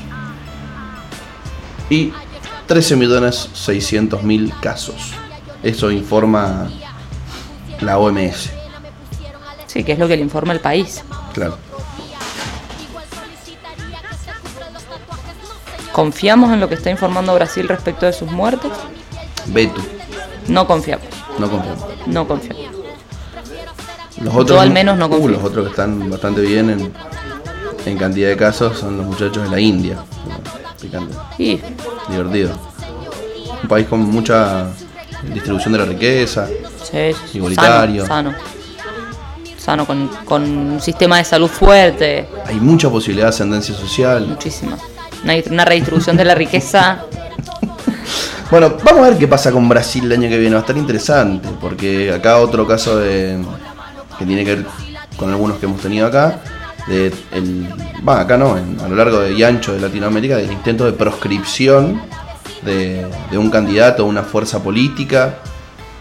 [1.90, 2.12] Y
[2.66, 5.12] 13 millones 600 mil casos.
[5.62, 6.70] Eso informa
[7.80, 8.50] la OMS.
[9.66, 11.02] Sí, que es lo que le informa el país.
[11.32, 11.58] Claro.
[15.92, 18.70] ¿Confiamos en lo que está informando Brasil respecto de sus muertes?
[19.46, 19.80] Beto.
[20.48, 21.06] No confiamos.
[21.38, 21.84] No confiamos.
[22.06, 22.62] No confiamos.
[24.20, 25.28] Los Yo al menos no uh, confío.
[25.28, 26.92] los otros que están bastante bien en,
[27.86, 29.98] en cantidad de casos son los muchachos de la India.
[30.80, 31.14] Picante.
[31.38, 31.60] Y
[32.08, 32.52] Divertido.
[33.62, 34.66] Un país con mucha
[35.32, 36.48] distribución de la riqueza.
[36.82, 38.06] sí, sí, Igualitario.
[38.06, 38.30] Sano.
[38.32, 38.38] Sano,
[39.58, 42.28] Sano, con, con un sistema de salud fuerte.
[42.46, 44.26] Hay mucha posibilidad de ascendencia social.
[44.26, 44.76] Muchísima.
[45.24, 47.04] Una, redistribución de la riqueza.
[48.50, 50.54] Bueno, vamos a ver qué pasa con Brasil el año que viene.
[50.54, 51.48] Va a estar interesante.
[51.60, 53.38] Porque acá otro caso de
[54.18, 54.66] que tiene que ver
[55.16, 56.40] con algunos que hemos tenido acá.
[56.88, 57.68] De el,
[58.06, 60.92] va, acá no, en- a lo largo de y ancho de Latinoamérica, del intento de
[60.92, 62.02] proscripción
[62.62, 65.36] de, de un candidato, una fuerza política,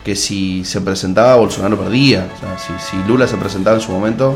[0.04, 2.28] que si se presentaba Bolsonaro perdía.
[2.36, 4.36] O sea, si, si Lula se presentaba en su momento,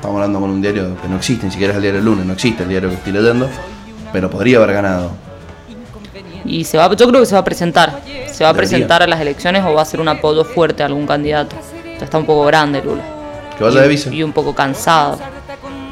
[0.00, 2.24] estamos hablando con un diario que no existe, ni siquiera es el diario del lunes,
[2.24, 3.50] no existe el diario que estoy leyendo,
[4.14, 5.10] pero podría haber ganado.
[6.46, 8.00] Y se va, yo creo que se va a presentar.
[8.32, 8.70] Se va a Debería.
[8.70, 11.54] presentar a las elecciones o va a ser un apoyo fuerte a algún candidato.
[11.76, 13.02] Entonces está un poco grande Lula.
[13.58, 14.14] Que vaya y, de vice.
[14.14, 15.18] y un poco cansado.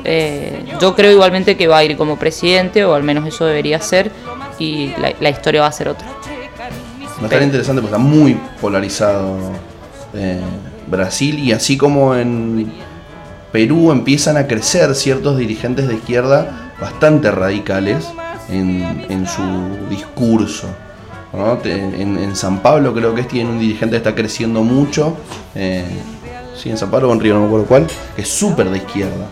[0.05, 3.79] Eh, yo creo igualmente que va a ir como presidente, o al menos eso debería
[3.79, 4.11] ser,
[4.59, 6.09] y la, la historia va a ser otra.
[6.09, 9.37] Va a estar interesante porque está muy polarizado
[10.15, 10.41] eh,
[10.87, 12.73] Brasil y así como en
[13.59, 18.07] Perú empiezan a crecer ciertos dirigentes de izquierda bastante radicales
[18.49, 20.69] en, su discurso.
[21.65, 25.17] en San Pablo creo que es tiene un dirigente que está creciendo mucho.
[25.57, 25.85] eh,
[26.57, 28.77] sí, en San Pablo o en Río, no me acuerdo cuál, que es súper de
[28.77, 29.27] izquierda.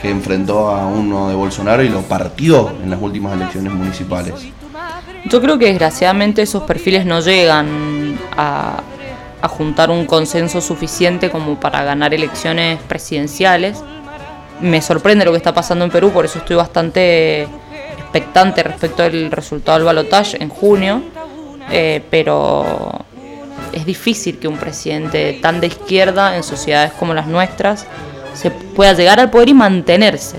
[0.00, 4.34] Que enfrentó a uno de Bolsonaro y lo partió en las últimas elecciones municipales.
[5.26, 8.82] Yo creo que desgraciadamente esos perfiles no llegan a,
[9.42, 13.82] a juntar un consenso suficiente como para ganar elecciones presidenciales.
[14.60, 17.42] Me sorprende lo que está pasando en Perú, por eso estoy bastante
[17.98, 21.02] expectante respecto del resultado del balotaje en junio.
[21.70, 23.04] Eh, pero
[23.72, 27.86] es difícil que un presidente tan de izquierda en sociedades como las nuestras
[28.34, 30.38] se pueda llegar al poder y mantenerse.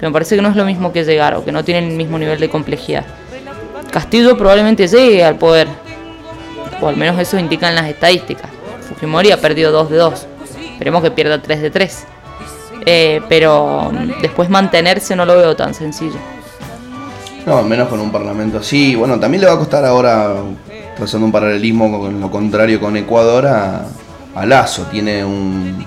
[0.00, 2.18] Me parece que no es lo mismo que llegar o que no tienen el mismo
[2.18, 3.04] nivel de complejidad.
[3.90, 5.68] Castillo probablemente llegue al poder,
[6.80, 8.50] o al menos eso indican las estadísticas.
[8.88, 10.26] Fujimori ha perdido 2 de 2,
[10.72, 12.04] esperemos que pierda 3 de 3.
[12.86, 16.16] Eh, pero después mantenerse no lo veo tan sencillo.
[17.46, 18.94] No, al menos con un parlamento así.
[18.94, 20.34] Bueno, también le va a costar ahora,
[20.96, 24.82] trazando un paralelismo con lo contrario con Ecuador, a, Lazo.
[24.90, 25.84] Tiene un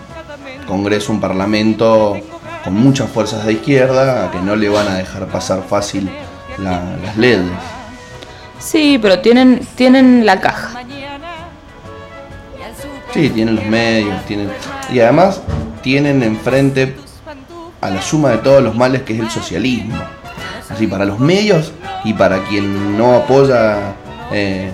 [0.67, 2.15] congreso, un parlamento
[2.63, 6.09] con muchas fuerzas de izquierda que no le van a dejar pasar fácil
[6.57, 7.41] la- las leyes.
[8.67, 10.81] Sí, pero tienen, tienen la caja.
[13.13, 14.49] Sí, tienen los medios, tienen.
[14.91, 15.41] Y además
[15.81, 16.97] tienen enfrente
[17.79, 19.95] a la suma de todos los males que es el socialismo.
[20.69, 21.71] Así para los medios
[22.03, 23.93] y para quien no apoya
[24.33, 24.69] eh,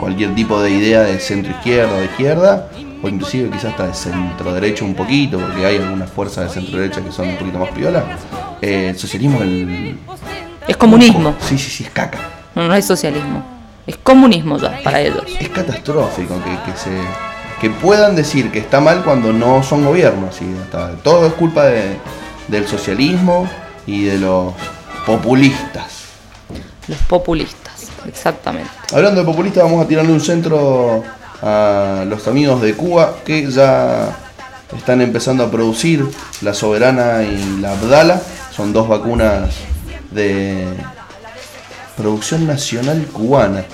[0.00, 2.68] cualquier tipo de idea de centro izquierda o de izquierda,
[3.00, 6.80] o inclusive quizás hasta de centro derecha un poquito, porque hay algunas fuerzas de centro
[6.80, 8.04] derecha que son un poquito más piola.
[8.60, 9.96] eh, el socialismo el.
[10.66, 12.35] Es comunismo, Sí, sí, sí, es caca.
[12.56, 13.44] No, no es socialismo.
[13.86, 15.22] Es comunismo ya para ellos.
[15.38, 16.90] Es catastrófico que, que se
[17.60, 21.64] que puedan decir que está mal cuando no son gobiernos y hasta todo es culpa
[21.64, 21.96] de-
[22.48, 23.48] del socialismo
[23.86, 24.52] y de los
[25.06, 26.02] populistas.
[26.88, 28.68] Los populistas, exactamente.
[28.92, 31.02] Hablando de populistas, vamos a tirarle un centro
[31.42, 34.10] a los amigos de Cuba que ya
[34.76, 36.04] están empezando a producir
[36.42, 38.20] la Soberana y la Abdala.
[38.54, 39.50] Son dos vacunas
[40.10, 40.66] de
[41.96, 43.64] producción nacional cubana.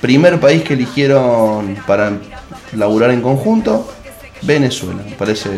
[0.00, 2.12] Primer país que eligieron para
[2.74, 3.88] laburar en conjunto,
[4.42, 5.02] Venezuela.
[5.08, 5.50] Me parece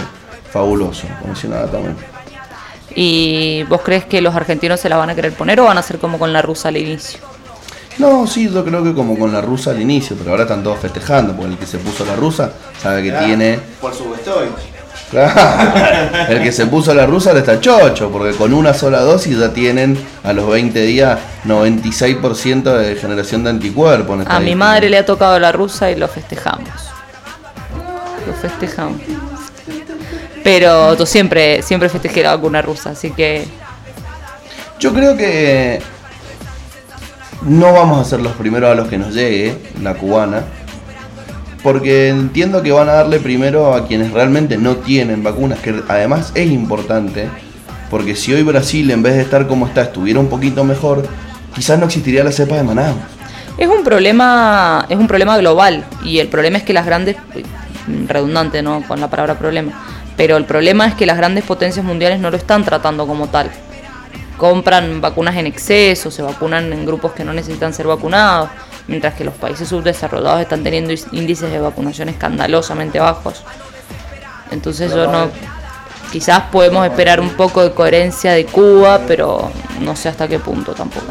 [0.52, 1.96] fabuloso, como decía nada también.
[2.94, 5.80] ¿Y vos crees que los argentinos se la van a querer poner o van a
[5.80, 7.20] hacer como con la rusa al inicio?
[7.98, 10.78] No, sí, yo creo que como con la rusa al inicio, pero ahora están todos
[10.78, 13.58] festejando, porque el que se puso la rusa sabe que tiene.
[13.80, 14.34] Por supuesto.
[14.34, 14.75] Claro.
[15.12, 19.52] El que se puso la rusa le está chocho, porque con una sola dosis ya
[19.52, 24.26] tienen a los 20 días 96% de generación de anticuerpos.
[24.26, 26.68] A mi madre le ha tocado la rusa y lo festejamos.
[28.26, 29.00] Lo festejamos.
[30.42, 33.46] Pero yo siempre, siempre festejé la vacuna rusa, así que.
[34.78, 35.80] Yo creo que
[37.42, 40.42] no vamos a ser los primeros a los que nos llegue la cubana.
[41.66, 46.30] Porque entiendo que van a darle primero a quienes realmente no tienen vacunas, que además
[46.36, 47.28] es importante.
[47.90, 51.04] Porque si hoy Brasil, en vez de estar como está, estuviera un poquito mejor,
[51.56, 52.94] quizás no existiría la cepa de Manaus.
[53.58, 55.84] Es un problema, es un problema global.
[56.04, 57.16] Y el problema es que las grandes,
[58.06, 58.84] redundante, ¿no?
[58.86, 59.72] Con la palabra problema.
[60.16, 63.50] Pero el problema es que las grandes potencias mundiales no lo están tratando como tal
[64.36, 68.50] compran vacunas en exceso, se vacunan en grupos que no necesitan ser vacunados,
[68.88, 73.44] mientras que los países subdesarrollados están teniendo índices de vacunación escandalosamente bajos.
[74.50, 75.28] Entonces yo no,
[76.12, 80.72] quizás podemos esperar un poco de coherencia de Cuba, pero no sé hasta qué punto
[80.72, 81.06] tampoco.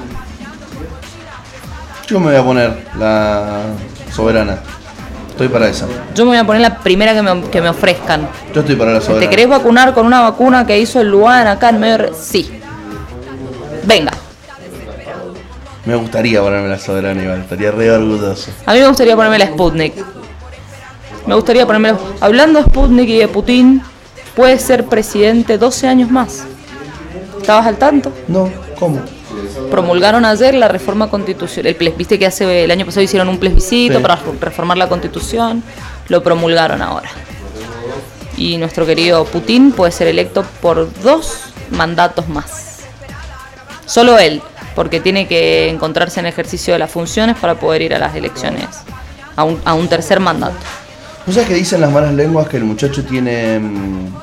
[2.07, 3.63] Yo me voy a poner la
[4.13, 4.59] soberana.
[5.31, 5.85] Estoy para esa.
[6.13, 8.29] Yo me voy a poner la primera que me, que me ofrezcan.
[8.53, 9.19] Yo estoy para la soberana.
[9.19, 12.13] ¿Te querés vacunar con una vacuna que hizo el Luan acá en medio?
[12.13, 12.61] Sí.
[13.83, 14.13] Venga.
[15.85, 17.41] Me gustaría ponerme la soberana, Iván.
[17.41, 18.51] Estaría re orgulloso.
[18.65, 19.93] A mí me gustaría ponerme la Sputnik.
[21.27, 21.93] Me gustaría ponerme.
[22.21, 23.83] Hablando de Sputnik y de Putin,
[24.35, 26.45] puede ser presidente 12 años más.
[27.39, 28.11] ¿Estabas al tanto?
[28.27, 28.99] No, ¿cómo?
[29.69, 31.75] Promulgaron ayer la reforma constitucional.
[31.79, 35.63] El Viste que hace el año pasado hicieron un plebiscito para reformar la constitución.
[36.07, 37.09] Lo promulgaron ahora.
[38.37, 42.79] Y nuestro querido Putin puede ser electo por dos mandatos más.
[43.85, 44.41] Solo él,
[44.75, 48.67] porque tiene que encontrarse en ejercicio de las funciones para poder ir a las elecciones,
[49.35, 50.57] a un, a un tercer mandato.
[51.25, 54.15] ¿No sabes que dicen las malas lenguas que el muchacho tiene mm,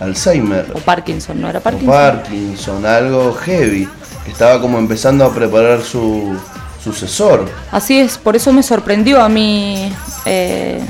[0.00, 0.66] Alzheimer?
[0.74, 1.88] O Parkinson, ¿no era Parkinson?
[1.88, 3.88] O Parkinson, algo heavy,
[4.24, 6.36] que estaba como empezando a preparar su
[6.82, 7.48] sucesor.
[7.70, 9.90] Así es, por eso me sorprendió a mí
[10.26, 10.80] eh,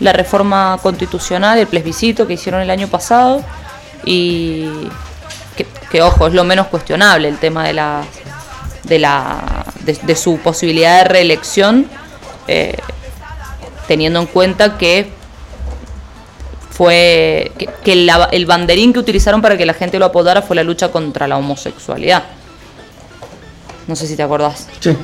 [0.00, 3.42] la reforma constitucional, el plebiscito que hicieron el año pasado
[4.04, 4.68] y
[5.92, 8.02] que, ojo, es lo menos cuestionable el tema de la
[8.84, 11.86] de la de, su posibilidad de reelección
[12.48, 12.76] eh,
[13.86, 15.12] teniendo en cuenta que
[16.70, 17.52] fue
[17.84, 21.28] que, el banderín que utilizaron para que la gente lo apodara fue la lucha contra
[21.28, 22.24] la homosexualidad.
[23.86, 24.68] No sé si te acordás.
[24.80, 24.96] Sí.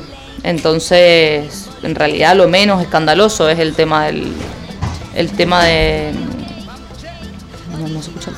[0.43, 4.33] Entonces, en realidad lo menos escandaloso es el tema del
[5.15, 6.13] el tema de
[7.79, 8.31] no, no se escucha.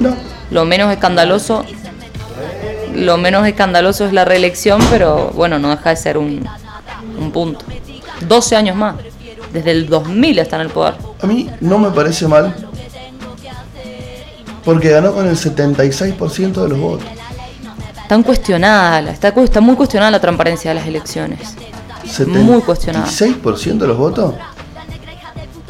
[0.00, 0.39] No.
[0.50, 1.64] Lo menos escandaloso,
[2.94, 6.46] lo menos escandaloso es la reelección, pero bueno, no deja de ser un,
[7.18, 7.64] un punto.
[8.26, 8.96] 12 años más.
[9.52, 10.94] Desde el 2000 está en el poder.
[11.22, 12.54] A mí no me parece mal.
[14.64, 17.06] Porque ganó con el 76% de los votos.
[18.02, 21.56] Está cuestionada, está, está muy cuestionada la transparencia de las elecciones.
[22.26, 23.06] Muy cuestionada.
[23.06, 24.34] ¿76% de los votos?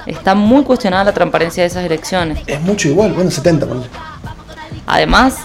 [0.06, 2.40] Está muy cuestionada la transparencia de esas elecciones.
[2.46, 3.66] Es mucho igual, bueno, 70,
[4.90, 5.36] Además,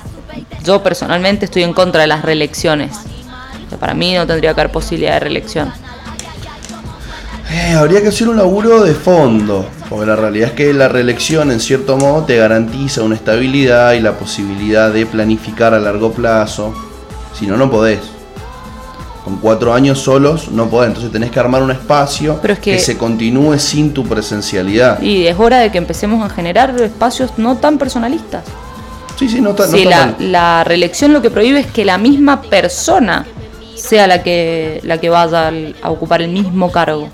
[0.63, 2.97] yo personalmente estoy en contra de las reelecciones.
[3.79, 5.71] para mí no tendría que haber posibilidad de reelección.
[7.51, 11.51] Eh, habría que hacer un laburo de fondo, porque la realidad es que la reelección
[11.51, 16.73] en cierto modo te garantiza una estabilidad y la posibilidad de planificar a largo plazo.
[17.37, 17.99] Si no, no podés.
[19.23, 23.59] Con cuatro años solos no podés, entonces tenés que armar un espacio que se continúe
[23.59, 24.99] sin tu presencialidad.
[25.01, 28.43] Y es hora de que empecemos a generar espacios no tan personalistas.
[29.17, 33.25] Sí, sí, no está, la, reelección lo que prohíbe es que la misma persona
[33.75, 35.51] sea la que, la que vaya
[35.81, 37.09] a ocupar el mismo cargo.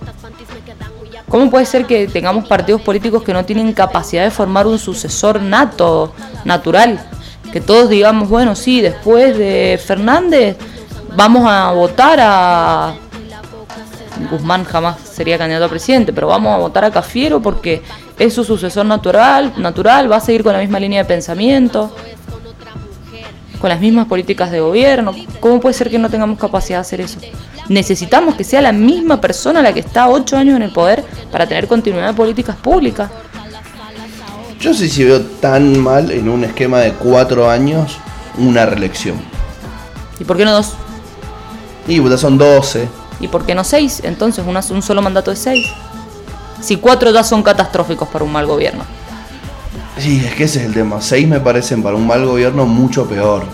[1.27, 5.41] ¿Cómo puede ser que tengamos partidos políticos que no tienen capacidad de formar un sucesor
[5.41, 6.99] nato, natural?
[7.53, 10.57] Que todos digamos, bueno, sí, después de Fernández
[11.15, 12.95] vamos a votar a...
[14.29, 17.81] Guzmán jamás sería candidato a presidente, pero vamos a votar a Cafiero porque
[18.22, 21.92] es su sucesor natural, natural, va a seguir con la misma línea de pensamiento,
[23.60, 25.12] con las mismas políticas de gobierno.
[25.40, 27.17] ¿Cómo puede ser que no tengamos capacidad de hacer eso?
[27.67, 31.48] Necesitamos que sea la misma persona la que está ocho años en el poder para
[31.48, 33.10] tener continuidad de políticas públicas.
[34.60, 37.98] Yo sé si veo tan mal en un esquema de cuatro años
[38.38, 39.15] una reelección.
[40.19, 40.76] ¿Y por qué no dos?
[41.88, 42.88] Y pues son doce.
[43.19, 44.02] ¿Y por qué no seis?
[44.04, 45.74] Entonces, un solo mandato de seis
[46.62, 48.83] si cuatro ya son catastróficos para un mal gobierno.
[49.97, 51.01] Sí, es que ese es el tema.
[51.01, 53.45] Seis me parecen para un mal gobierno mucho peor.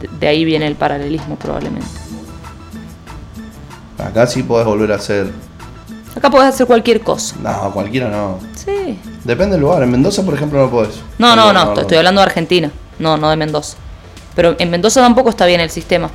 [0.00, 1.86] de, de ahí viene el paralelismo probablemente.
[3.98, 5.30] Acá sí podés volver a hacer.
[6.16, 7.36] Acá podés hacer cualquier cosa.
[7.42, 8.38] No, cualquiera no.
[8.54, 8.98] Sí.
[9.24, 9.82] Depende del lugar.
[9.82, 10.94] En Mendoza, por ejemplo, no podés.
[11.18, 13.76] No, no, no, estoy hablando de Argentina, no, no de Mendoza.
[14.34, 16.10] Pero en Mendoza tampoco está bien el sistema.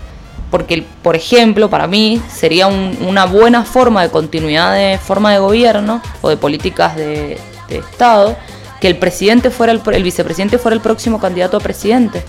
[0.49, 5.39] Porque, por ejemplo, para mí sería un- una buena forma de continuidad de forma de
[5.39, 7.39] gobierno o de políticas de,
[7.69, 8.35] de Estado
[8.81, 12.23] que el presidente fuera el, el vicepresidente fuera el próximo candidato a presidente.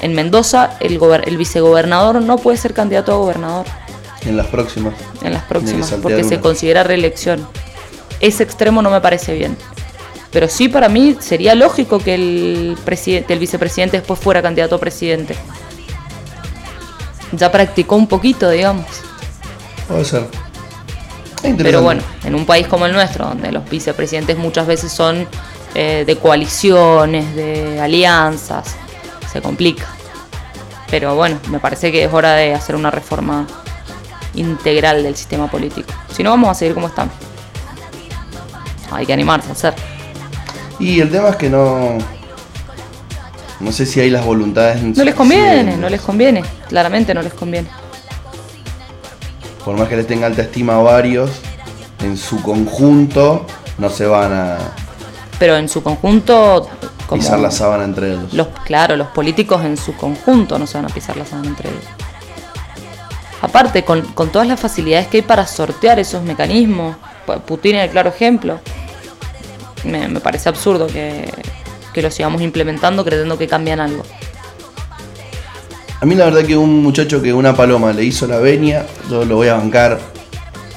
[0.00, 3.66] En Mendoza el, el vicegobernador no puede ser candidato a gobernador
[4.24, 4.94] En las próximas.
[5.22, 7.46] en las próximas porque se considera reelección.
[8.20, 9.56] Ese extremo no me parece bien.
[10.30, 14.78] Pero sí para mí sería lógico que el, presidente, el vicepresidente después fuera candidato a
[14.78, 15.34] presidente.
[17.32, 18.86] Ya practicó un poquito, digamos.
[19.88, 20.26] Puede ser.
[21.58, 25.26] Pero bueno, en un país como el nuestro, donde los vicepresidentes muchas veces son
[25.74, 28.76] eh, de coaliciones, de alianzas,
[29.30, 29.86] se complica.
[30.90, 33.46] Pero bueno, me parece que es hora de hacer una reforma
[34.34, 35.92] integral del sistema político.
[36.14, 37.14] Si no, vamos a seguir como estamos.
[38.90, 39.74] Hay que animarse a hacer.
[40.78, 41.98] Y el tema es que no.
[43.60, 44.82] No sé si hay las voluntades.
[44.82, 46.42] No les conviene, no les conviene.
[46.68, 47.68] Claramente no les conviene.
[49.64, 51.30] Por más que les tenga alta estima a varios,
[52.00, 53.46] en su conjunto
[53.78, 54.58] no se van a
[55.38, 56.68] Pero en su conjunto...
[57.06, 58.32] como- pisar la sábana entre ellos.
[58.34, 61.68] Los, claro, los políticos en su conjunto no se van a pisar la sábana entre
[61.70, 61.84] ellos.
[63.42, 67.84] Aparte, con, con todas las facilidades que hay para sortear esos mecanismos, Pu- Putin es
[67.84, 68.60] el claro ejemplo,
[69.84, 71.28] me, me parece absurdo que,
[71.92, 74.04] que lo sigamos implementando creyendo que cambian algo.
[76.00, 79.24] A mí la verdad que un muchacho que una paloma le hizo la venia, yo
[79.24, 79.98] lo voy a bancar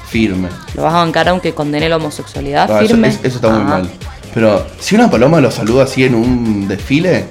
[0.08, 0.48] firme.
[0.74, 3.08] ¿Lo vas a bancar aunque condene la homosexualidad Ah, firme?
[3.08, 3.90] es- eso está muy Ah, mal.
[4.34, 7.26] Pero si una paloma lo saluda así en un desfile,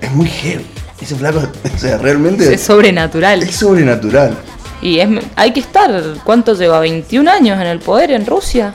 [0.00, 0.66] es muy heavy.
[1.00, 1.38] Ese flaco,
[1.74, 3.42] o sea, realmente Es sobrenatural.
[3.42, 4.36] es sobrenatural.
[4.82, 5.90] Y es, hay que estar,
[6.24, 6.84] ¿cuánto lleva?
[6.84, 8.72] ¿21 años en el poder en Rusia?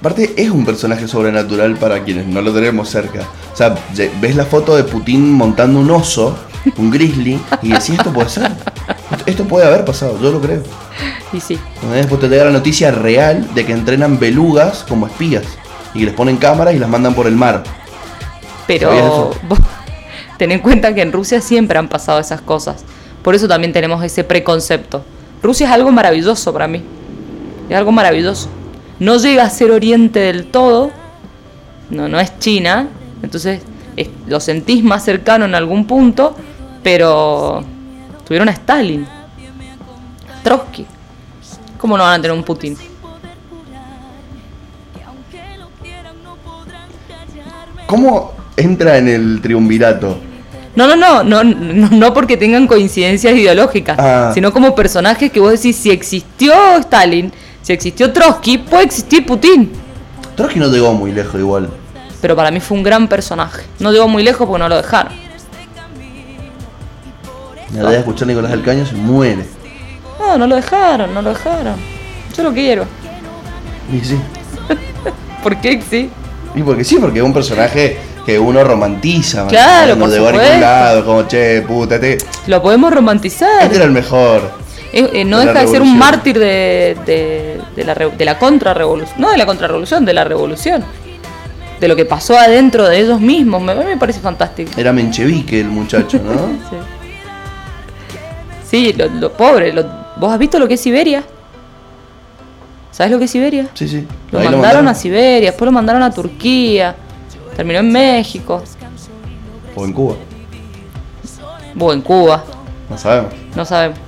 [0.00, 3.20] Aparte, es un personaje sobrenatural para quienes no lo tenemos cerca.
[3.52, 3.74] O sea,
[4.20, 6.36] ves la foto de Putin montando un oso,
[6.76, 8.50] un grizzly, y decís, esto puede ser.
[9.26, 10.62] Esto- puede haber pasado, yo lo creo.
[11.32, 11.58] Y sí.
[11.76, 12.00] ¿Entendés?
[12.00, 15.44] Después te llega la noticia real de que entrenan belugas como espías.
[15.94, 17.62] Y que les ponen cámaras y las mandan por el mar.
[18.66, 19.30] ¿Sabías Pero
[20.42, 22.84] ten en cuenta que en Rusia siempre han pasado esas cosas.
[23.22, 25.04] Por eso también tenemos ese preconcepto.
[25.40, 26.82] Rusia es algo maravilloso para mí.
[27.70, 28.48] Es algo maravilloso.
[28.98, 30.90] No llega a ser Oriente del todo.
[31.90, 32.88] No, no es China.
[33.22, 33.62] Entonces
[33.94, 36.34] es- lo sentís más cercano en algún punto.
[36.82, 37.62] Pero
[38.26, 39.06] tuvieron a Stalin.
[40.42, 40.84] Trotsky.
[41.78, 42.76] ¿Cómo no van a tener un Putin?
[47.86, 50.31] ¿Cómo entra en el triunvirato?
[50.74, 54.30] No, no, no, no, no, no porque tengan coincidencias ideológicas, Ah.
[54.32, 59.70] sino como personajes que vos decís, si existió Stalin, si existió Trotsky, puede existir Putin.
[60.34, 61.68] Trotsky no llegó muy lejos igual.
[62.22, 63.64] Pero para mí fue un gran personaje.
[63.80, 65.12] No llegó muy lejos porque no lo dejaron.
[67.74, 69.44] La de escuchar Nicolás del Caño se muere.
[70.20, 71.74] No, no lo dejaron, no lo dejaron.
[72.36, 72.84] Yo lo quiero.
[73.92, 74.18] Y sí.
[75.42, 76.10] ¿Por qué sí?
[76.54, 79.46] Y porque sí, porque es un personaje que uno romantiza.
[79.48, 80.60] Claro, No por a supuesto.
[80.60, 81.98] lado, como che, puta,
[82.46, 83.62] Lo podemos romantizar.
[83.64, 84.50] este era el mejor.
[84.92, 88.38] Eh, eh, no de deja de ser un mártir de, de, de la, de la
[88.38, 89.20] contrarrevolución.
[89.20, 90.84] No de la contrarrevolución, de la revolución.
[91.80, 93.60] De lo que pasó adentro de ellos mismos.
[93.62, 94.70] Me, me parece fantástico.
[94.76, 96.32] Era menchevique el muchacho, ¿no?
[96.70, 96.76] Sí,
[98.70, 99.72] Sí, lo, lo pobre.
[99.72, 101.22] lo- ¿Vos has visto lo que es Siberia?
[102.90, 103.66] ¿Sabes lo que es Siberia?
[103.74, 104.06] Sí, sí.
[104.30, 106.94] Lo mandaron a Siberia, después lo mandaron a Turquía,
[107.56, 108.62] terminó en México,
[109.74, 110.14] O en Cuba.
[111.78, 112.44] o en Cuba,
[112.90, 113.32] No sabemos.
[113.54, 113.98] no sabemos.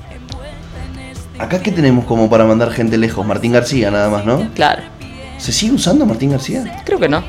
[1.38, 3.26] Acá, ¿qué tenemos como para mandar gente lejos?
[3.26, 4.48] Martín García, nada más, ¿no?
[4.54, 4.82] Claro,
[5.38, 6.82] ¿Se sigue usando Martín García?
[6.84, 7.22] creo que no.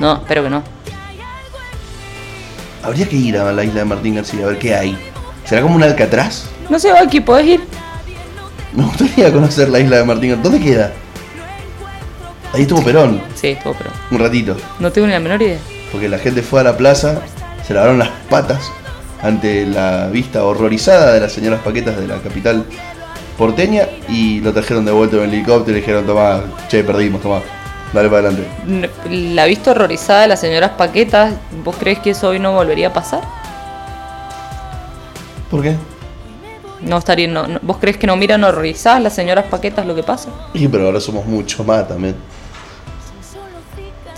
[0.00, 0.62] No, espero que no.
[2.82, 4.96] Habría que ir a la isla de Martín García a ver qué hay.
[5.44, 6.46] ¿Será como un Alcatraz?
[6.70, 7.60] No sé, aquí podés ir.
[8.72, 10.50] Me gustaría conocer la isla de Martín García.
[10.50, 10.92] ¿Dónde queda?
[12.54, 14.56] Ahí estuvo Perón, Sí, estuvo, pero un ratito.
[14.80, 15.58] no tengo ni la menor idea.
[15.92, 17.20] Porque la gente fue a la plaza,
[17.66, 18.70] se lavaron las patas
[19.22, 22.64] ante la vista horrorizada de las señoras paquetas de la capital
[23.36, 27.40] porteña y lo trajeron de vuelta en el helicóptero y dijeron, toma, che, perdimos, toma,
[27.92, 28.48] dale para adelante.
[29.10, 31.34] La vista horrorizada de las señoras Paquetas,
[31.64, 33.20] ¿vos crees que eso hoy no volvería a pasar?
[35.50, 35.76] ¿Por qué?
[36.80, 40.02] No estaría, no, no- ¿Vos crees que no miran horrorizadas las señoras Paquetas lo que
[40.02, 40.28] pasa?
[40.54, 42.14] Y pero ahora somos mucho más también.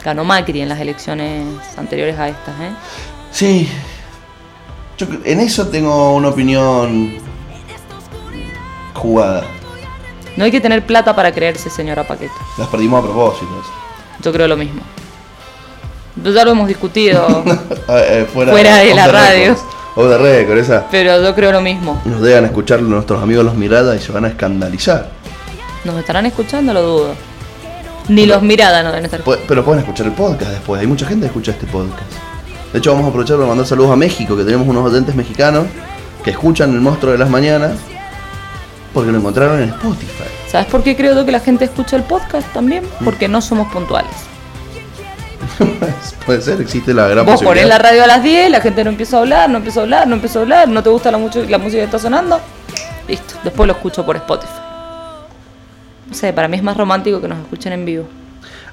[0.05, 1.45] Ganó Macri en las elecciones
[1.77, 2.71] anteriores a estas, ¿eh?
[3.33, 3.69] Sí.
[4.99, 7.19] Yo en eso tengo una opinión
[8.95, 9.45] jugada.
[10.37, 12.33] No hay que tener plata para creerse señora Paqueta.
[12.59, 13.63] Las perdimos a propósito.
[14.23, 14.83] Yo creo lo mismo.
[16.23, 17.27] Ya lo hemos discutido,
[17.89, 19.53] eh, fuera, Fuera de la radio.
[19.97, 20.87] Off the record, esa.
[20.91, 22.01] pero yo creo lo mismo.
[22.05, 25.11] Nos dejan escuchar nuestros amigos los miradas y se van a escandalizar.
[25.85, 26.73] ¿Nos estarán escuchando?
[26.75, 27.15] Lo dudo.
[28.11, 30.81] Ni los miradas no deben estar Pero pueden escuchar el podcast después.
[30.81, 32.11] Hay mucha gente que escucha este podcast.
[32.73, 35.67] De hecho, vamos a aprovechar para mandar saludos a México, que tenemos unos oyentes mexicanos
[36.25, 37.73] que escuchan el monstruo de las mañanas
[38.93, 40.25] porque lo encontraron en Spotify.
[40.49, 42.83] ¿Sabes por qué creo que la gente escucha el podcast también?
[43.05, 44.11] Porque no somos puntuales.
[46.27, 48.91] Puede ser, existe la gran Vos ponés la radio a las 10, la gente no
[48.91, 51.19] empieza a hablar, no empieza a hablar, no empieza a hablar, no te gusta la,
[51.19, 52.41] mucho, la música que está sonando.
[53.07, 54.60] Listo, después lo escucho por Spotify.
[56.11, 58.05] No sé, para mí es más romántico que nos escuchen en vivo.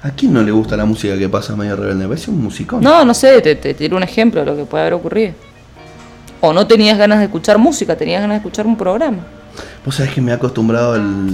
[0.02, 2.02] ¿A quién no le gusta la música que pasa medio rebelde?
[2.04, 2.82] Me parece un musicón.
[2.82, 5.32] No, no sé, te, te tiro un ejemplo de lo que puede haber ocurrido.
[6.40, 9.18] O no tenías ganas de escuchar música, tenías ganas de escuchar un programa.
[9.84, 11.28] Vos sabés que me he acostumbrado al,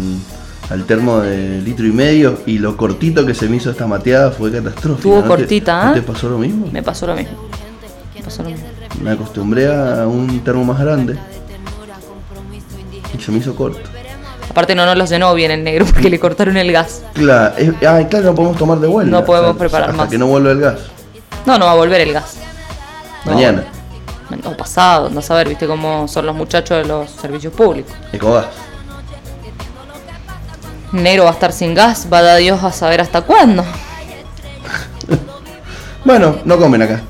[0.70, 4.30] al termo de litro y medio y lo cortito que se me hizo esta mateada
[4.30, 5.94] fue ¿No te- cortita, ¿No ¿ah?
[5.94, 6.68] te pasó lo mismo?
[6.72, 7.36] Me pasó lo mismo.
[8.14, 8.64] Me pasó lo mismo.
[9.02, 11.16] Me acostumbré a un termo más grande
[13.18, 13.80] y se me hizo corto.
[14.54, 17.02] Aparte no nos los llenó bien el negro porque le cortaron el gas.
[17.14, 19.10] Claro, es- ay, claro, no podemos tomar de vuelta.
[19.10, 20.08] No podemos preparar hasta más.
[20.08, 20.78] que no vuelva el gas.
[21.44, 22.36] No, no va a volver el gas.
[23.24, 23.32] No.
[23.32, 23.64] Mañana,
[24.44, 27.92] O pasado, no saber, viste cómo son los muchachos de los servicios públicos.
[28.12, 28.46] Ecogas.
[30.92, 33.64] Negro va a estar sin gas, va a dar Dios a saber hasta cuándo.
[36.04, 37.00] Bueno, no comen acá.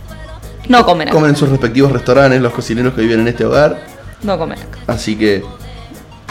[0.68, 1.14] No comen acá.
[1.16, 3.84] Comen en sus respectivos restaurantes los cocineros que viven en este hogar.
[4.22, 4.78] No comen acá.
[4.86, 5.44] Así que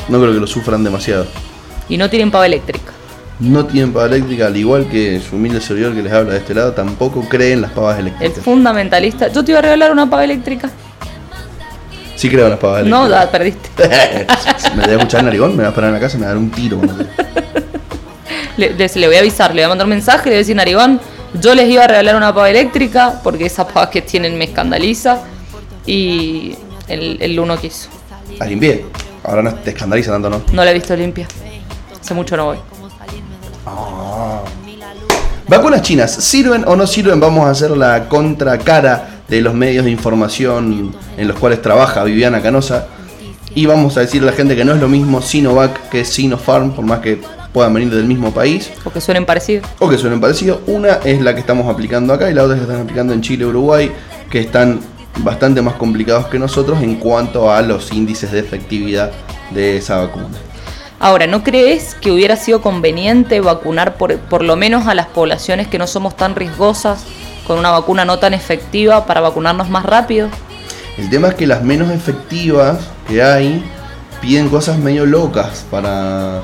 [0.10, 1.26] no creo que lo sufran demasiado.
[1.90, 2.92] Y no tienen pava eléctrica.
[3.40, 6.54] No tienen pava eléctrica, al igual que su humilde servidor que les habla de este
[6.54, 8.44] lado, tampoco creen las pavas El eléctricas.
[8.44, 9.28] fundamentalista.
[9.30, 10.70] Yo te iba a regalar una pava eléctrica.
[12.16, 13.26] Sí creo en las pavas No, eléctricas.
[13.26, 13.90] la perdiste.
[14.76, 16.26] me voy a escuchar en Narigón, me va a esperar en la casa y me
[16.26, 16.80] va a dar un tiro.
[18.58, 20.38] Le, le- le voy a avisar, le voy a mandar un mensaje, le voy a
[20.40, 21.02] decir, Narigón,
[21.42, 25.22] yo les iba a regalar una pava eléctrica porque esa pava que tienen me escandaliza.
[25.88, 26.56] Y
[26.88, 27.90] el, el uno quiso.
[28.38, 28.86] La limpié.
[29.24, 30.42] Ahora no te escandaliza tanto, ¿no?
[30.52, 31.28] No la he visto limpia.
[32.02, 32.58] Hace mucho no voy.
[35.48, 37.20] ¿Vacunas chinas sirven o no sirven?
[37.20, 42.42] Vamos a hacer la contracara de los medios de información en los cuales trabaja Viviana
[42.42, 42.88] Canosa.
[43.56, 46.72] Y vamos a decirle a la gente que no es lo mismo Sinovac que Sinopharm,
[46.72, 47.22] por más que
[47.54, 49.68] puedan venir del mismo país Porque suenen parecidos.
[49.78, 50.62] o que suenen parecidos.
[50.66, 53.14] Una es la que estamos aplicando acá y la otra es la que están aplicando
[53.14, 53.92] en Chile y Uruguay,
[54.32, 54.80] que están
[55.18, 59.12] bastante más complicados que nosotros en cuanto a los índices de efectividad
[59.52, 60.30] de esa vacuna.
[61.00, 65.68] Ahora, ¿no crees que hubiera sido conveniente vacunar por, por lo menos a las poblaciones
[65.68, 67.04] que no somos tan riesgosas
[67.46, 70.30] con una vacuna no tan efectiva para vacunarnos más rápido?
[70.98, 73.64] El tema es que las menos efectivas que hay
[74.22, 76.44] piden cosas medio locas para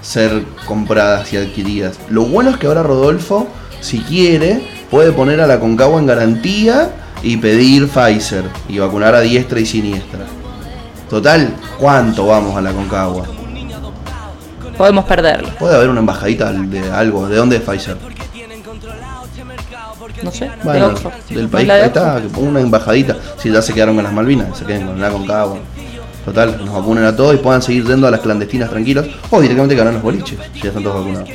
[0.00, 1.98] ser compradas y adquiridas.
[2.08, 3.48] Lo bueno es que ahora Rodolfo,
[3.80, 6.90] si quiere, puede poner a la Concagua en garantía
[7.22, 10.20] y pedir Pfizer y vacunar a diestra y siniestra.
[11.08, 13.26] Total, ¿cuánto vamos a la Concagua?
[14.76, 15.48] Podemos perderlo.
[15.58, 17.28] Puede haber una embajadita de algo.
[17.28, 17.96] ¿De dónde es Pfizer?
[20.22, 20.94] No sé, Bueno,
[21.30, 23.16] del ¿No país que está, una embajadita.
[23.38, 25.58] Si ya se quedaron con las Malvinas, se queden con la Concagua.
[26.24, 29.06] Total, nos vacunen a todos y puedan seguir yendo a las clandestinas tranquilos.
[29.30, 31.28] O directamente ganar los boliches, si ya están todos vacunados.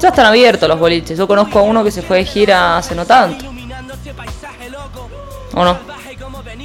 [0.00, 1.16] Ya están abiertos los boliches.
[1.16, 3.51] Yo conozco a uno que se fue de gira hace no tanto.
[5.54, 5.78] ¿O no?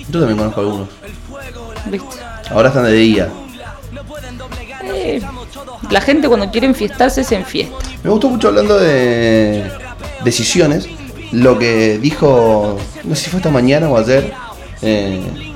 [0.09, 0.89] Yo también conozco algunos.
[1.85, 2.07] ¿Viste?
[2.49, 3.29] Ahora están de día.
[4.83, 5.21] Eh,
[5.89, 7.75] la gente cuando quiere enfiestarse se enfiesta.
[8.03, 9.69] Me gustó mucho hablando de
[10.23, 10.88] decisiones,
[11.31, 14.33] lo que dijo, no sé si fue esta mañana o ayer,
[14.81, 15.51] eh,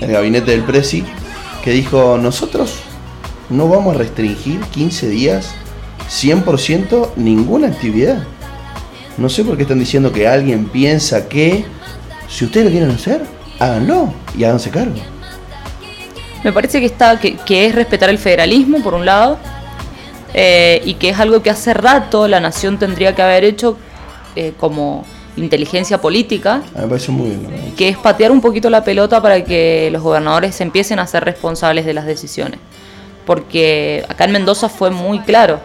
[0.00, 1.04] el gabinete del Presi,
[1.62, 2.74] que dijo, nosotros
[3.48, 5.54] no vamos a restringir 15 días
[6.08, 8.24] 100% ninguna actividad.
[9.18, 11.64] No sé por qué están diciendo que alguien piensa que
[12.32, 13.22] si ustedes lo quieren hacer,
[13.58, 14.94] háganlo y háganse cargo.
[16.42, 19.38] Me parece que, está, que, que es respetar el federalismo, por un lado,
[20.34, 23.76] eh, y que es algo que hace rato la nación tendría que haber hecho
[24.34, 25.04] eh, como
[25.36, 27.74] inteligencia política, me parece muy bien.
[27.76, 31.24] que es patear un poquito la pelota para que los gobernadores se empiecen a ser
[31.24, 32.58] responsables de las decisiones.
[33.26, 35.60] Porque acá en Mendoza fue muy claro.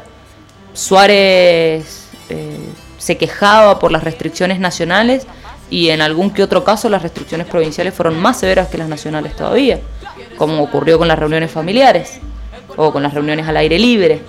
[0.74, 2.58] Suárez eh,
[2.98, 5.26] se quejaba por las restricciones nacionales
[5.70, 9.36] y en algún que otro caso las restricciones provinciales fueron más severas que las nacionales
[9.36, 9.80] todavía,
[10.38, 12.20] como ocurrió con las reuniones familiares
[12.76, 14.22] o con las reuniones al aire libre.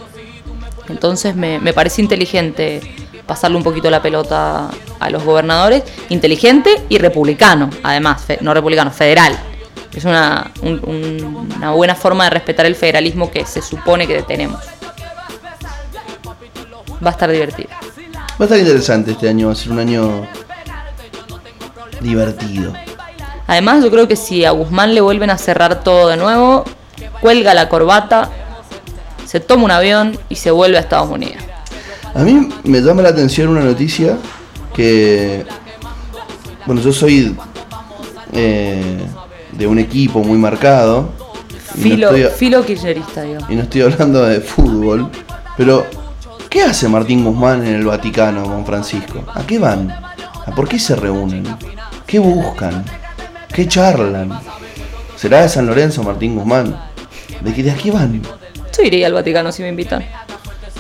[0.89, 2.81] Entonces me, me parece inteligente
[3.27, 8.91] pasarle un poquito la pelota a los gobernadores, inteligente y republicano, además, fe- no republicano,
[8.91, 9.39] federal.
[9.95, 14.23] Es una, un- un- una buena forma de respetar el federalismo que se supone que
[14.23, 14.61] tenemos.
[17.05, 17.69] Va a estar divertido.
[17.71, 20.27] Va a estar interesante este año, va a ser un año
[22.01, 22.73] divertido.
[23.47, 26.65] Además, yo creo que si a Guzmán le vuelven a cerrar todo de nuevo,
[27.21, 28.31] cuelga la corbata,
[29.25, 31.43] se toma un avión y se vuelve a Estados Unidos.
[32.15, 34.17] A mí me llama la atención una noticia
[34.75, 35.47] que,
[36.67, 37.37] bueno, yo soy
[38.33, 38.99] eh,
[39.53, 41.11] de un equipo muy marcado
[41.75, 43.41] no, Filo, estoy, filo kirchnerista, digo.
[43.49, 45.11] y no estoy hablando de fútbol,
[45.57, 45.87] pero
[46.49, 49.23] ¿qué hace Martín Guzmán en el Vaticano con Francisco?
[49.33, 49.91] ¿A qué van?
[49.91, 51.45] ¿A por qué se reúnen?
[52.09, 52.87] ¿Qué buscan?
[53.53, 54.41] ¿Qué charlan?
[55.15, 56.75] ¿Será de San Lorenzo Martín Guzmán?
[57.43, 58.23] ¿De qué, de a qué van?
[58.75, 60.03] Yo iría al Vaticano si me invitan.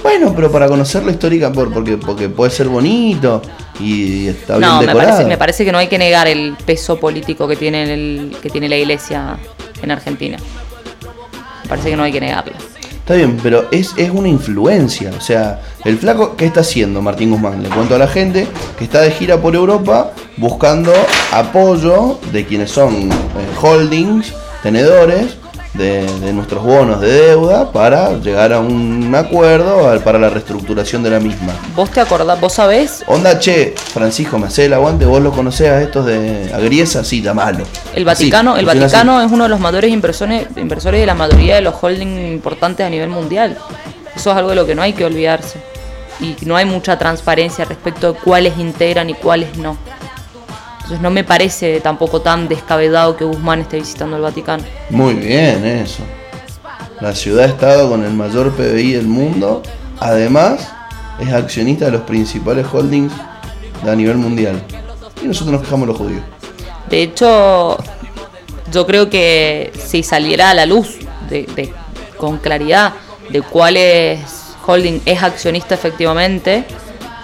[0.02, 3.42] Bueno, pero para conocer la histórica, por, porque, porque puede ser bonito
[3.78, 6.98] y está bien No, me parece, me parece que no hay que negar el peso
[6.98, 9.38] político que tiene, el, que tiene la iglesia
[9.82, 10.38] en Argentina.
[11.62, 12.54] Me parece que no hay que negarlo.
[13.08, 15.10] Está bien, pero es, es una influencia.
[15.16, 17.62] O sea, el flaco, ¿qué está haciendo Martín Guzmán?
[17.62, 18.46] Le cuento a la gente
[18.76, 20.92] que está de gira por Europa buscando
[21.32, 23.16] apoyo de quienes son eh,
[23.62, 25.38] holdings, tenedores
[25.74, 31.02] de, de nuestros bonos de deuda para llegar a un acuerdo a- para la reestructuración
[31.02, 31.52] de la misma.
[31.76, 35.68] ¿Vos te acordás, vos sabés Onda, che, Francisco, me hace el aguante, vos lo conocés
[35.70, 37.64] a estos de Agriesa, sí, llamalo.
[37.94, 38.78] El Vaticano, Así, el así.
[38.78, 42.86] Vaticano es uno de los mayores inversores, inversores de la mayoría de los holdings importantes
[42.86, 43.56] a nivel mundial.
[44.16, 45.60] Eso es algo de lo que no hay que olvidarse.
[46.20, 49.76] Y no hay mucha transparencia respecto de cuáles integran y cuáles no.
[50.88, 54.64] Entonces no me parece tampoco tan descabellado que Guzmán esté visitando el Vaticano.
[54.88, 56.02] Muy bien, eso.
[57.02, 59.62] La ciudad-estado con el mayor PBI del mundo,
[60.00, 60.66] además,
[61.20, 63.12] es accionista de los principales holdings
[63.86, 64.62] a nivel mundial.
[65.22, 66.22] Y nosotros nos quejamos los judíos.
[66.88, 67.76] De hecho,
[68.72, 70.96] yo creo que si saliera a la luz
[71.28, 71.70] de, de-
[72.16, 72.94] con claridad
[73.28, 74.20] de cuáles
[74.66, 76.64] holding es accionista efectivamente,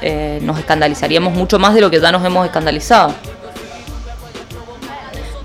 [0.03, 3.15] eh, nos escandalizaríamos mucho más de lo que ya nos hemos escandalizado.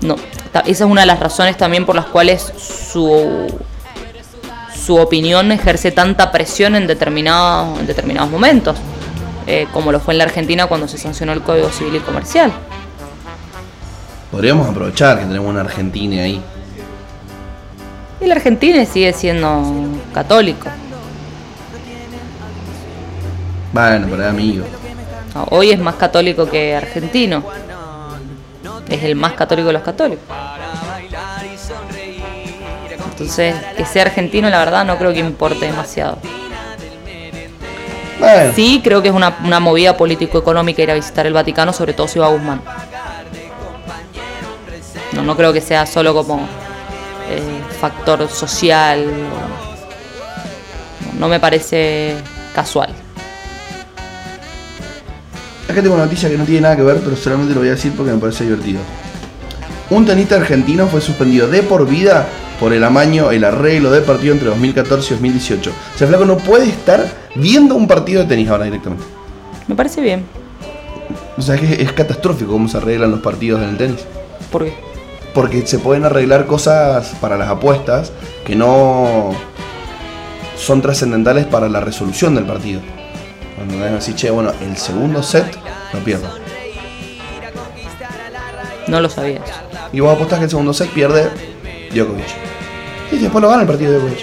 [0.02, 0.16] No,
[0.54, 3.46] esa es una de las razones también por las cuales su,
[4.74, 8.76] su opinión ejerce tanta presión en determinados, en determinados momentos,
[9.46, 12.52] eh, como lo fue en la Argentina cuando se sancionó el Código Civil y Comercial.
[14.30, 16.40] Podríamos aprovechar que tenemos una Argentina ahí.
[18.20, 19.62] Y el argentino sigue siendo
[20.14, 20.68] católico.
[23.72, 24.66] Bueno, pero es amigo.
[25.34, 27.42] No, Hoy es más católico que argentino.
[28.90, 30.24] Es el más católico de los católicos.
[33.10, 36.18] Entonces, que sea argentino, la verdad, no creo que importe demasiado.
[38.18, 41.94] Bueno, Sí, creo que es una, una movida político-económica ir a visitar el Vaticano, sobre
[41.94, 42.60] todo si va Guzmán.
[45.12, 46.46] No, no creo que sea solo como
[47.30, 49.06] eh, factor social.
[49.06, 49.40] No,
[51.18, 52.16] no me parece
[52.54, 52.90] casual.
[55.70, 57.72] Acá tengo una noticia que no tiene nada que ver, pero solamente lo voy a
[57.72, 58.80] decir porque me parece divertido.
[59.90, 62.28] Un tenista argentino fue suspendido de por vida
[62.60, 65.70] por el amaño, el arreglo de partido entre 2014 y 2018.
[65.70, 67.04] O sea, flaco no puede estar
[67.34, 69.04] viendo un partido de tenis ahora directamente.
[69.66, 70.24] Me parece bien.
[71.36, 74.04] O sea, que es catastrófico cómo se arreglan los partidos en el tenis.
[74.52, 74.74] ¿Por qué?
[75.32, 78.12] Porque se pueden arreglar cosas para las apuestas
[78.44, 79.30] que no
[80.56, 82.80] son trascendentales para la resolución del partido.
[83.60, 85.54] Cuando es así, che, bueno, el segundo set
[85.92, 86.28] lo pierdo.
[88.86, 89.42] No lo sabías.
[89.92, 91.28] Y vos apostás que el segundo set pierde
[91.92, 92.24] Djokovic.
[93.12, 94.18] Y después lo gana el partido Djokovic.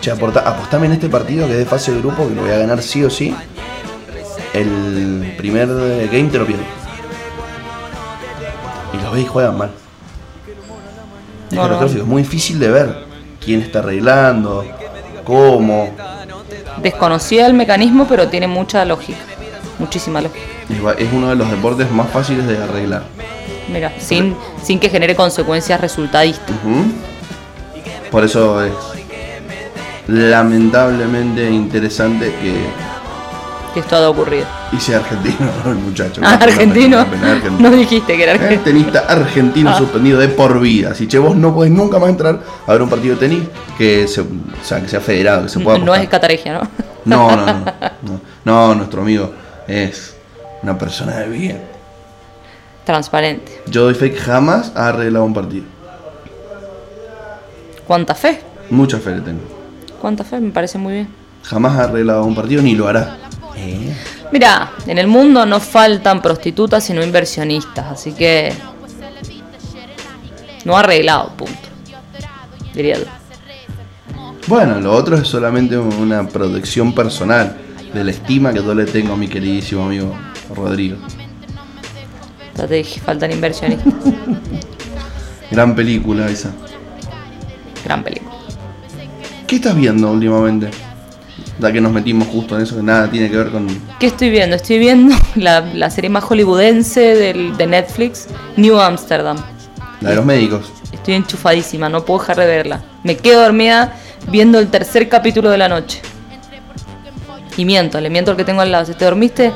[0.00, 2.52] che, aporta, apostame en este partido que es de fase de grupo, que lo voy
[2.52, 3.34] a ganar sí o sí.
[4.54, 6.62] El primer game te lo pierdo.
[8.94, 9.70] Y los ves y juegan mal.
[11.50, 12.04] Es No, no.
[12.04, 13.06] muy difícil de ver
[13.44, 14.64] quién está arreglando,
[15.24, 15.90] cómo.
[16.82, 19.18] Desconocía el mecanismo, pero tiene mucha lógica.
[19.78, 20.44] Muchísima lógica.
[20.98, 23.04] Es uno de los deportes más fáciles de arreglar.
[23.72, 26.54] Mira, sin, sin que genere consecuencias resultadistas.
[28.10, 28.72] Por eso es
[30.06, 32.85] lamentablemente interesante que
[33.76, 34.46] Que esto haya ocurrido.
[34.72, 36.22] y sea argentino el muchacho.
[36.24, 36.96] Ah, argentino.
[36.96, 37.68] una pena, argentino.
[37.70, 38.62] No dijiste que era Eh, argentino.
[38.64, 39.76] Tenista argentino Ah.
[39.76, 40.94] suspendido de por vida.
[40.94, 43.42] Si che, vos no podés nunca más entrar a ver un partido de tenis
[43.76, 44.26] que, se, o
[44.62, 46.60] sea, que sea federado, que se pueda No es Cataregia, ¿no?
[47.04, 48.20] No, no, no, no.
[48.46, 49.30] No, nuestro amigo
[49.68, 50.16] es
[50.62, 51.60] una persona de bien.
[52.86, 53.60] Transparente.
[53.66, 55.66] Yo doy fe que jamás ha arreglado un partido.
[57.86, 58.40] ¿Cuánta fe?
[58.70, 59.42] Mucha fe le tengo.
[60.00, 60.40] ¿Cuánta fe?
[60.40, 61.08] Me parece muy bien.
[61.42, 63.18] Jamás ha arreglado un partido ni lo hará.
[63.56, 63.96] ¿Eh?
[64.32, 68.52] Mira, en el mundo no faltan prostitutas sino inversionistas, así que
[70.64, 71.54] no arreglado, punto.
[72.74, 73.04] Diría yo.
[74.46, 77.56] Bueno, lo otro es solamente una protección personal
[77.92, 80.14] de la estima que yo le tengo a mi queridísimo amigo
[80.54, 80.98] Rodrigo.
[82.56, 83.92] Ya te dije, faltan inversionistas.
[85.50, 86.52] Gran película esa.
[87.84, 88.34] Gran película.
[89.46, 90.70] ¿Qué estás viendo últimamente?
[91.58, 93.66] Ya que nos metimos justo en eso que nada tiene que ver con...
[93.98, 94.56] ¿Qué estoy viendo?
[94.56, 98.26] Estoy viendo la, la serie más hollywoodense del- de Netflix,
[98.56, 99.36] New Amsterdam.
[100.02, 100.70] La de los médicos.
[100.92, 102.82] Estoy enchufadísima, no puedo dejar de verla.
[103.04, 103.94] Me quedo dormida
[104.28, 106.02] viendo el tercer capítulo de la noche.
[107.56, 108.84] Y miento, le miento al que tengo al lado.
[108.84, 109.50] Si te dormiste,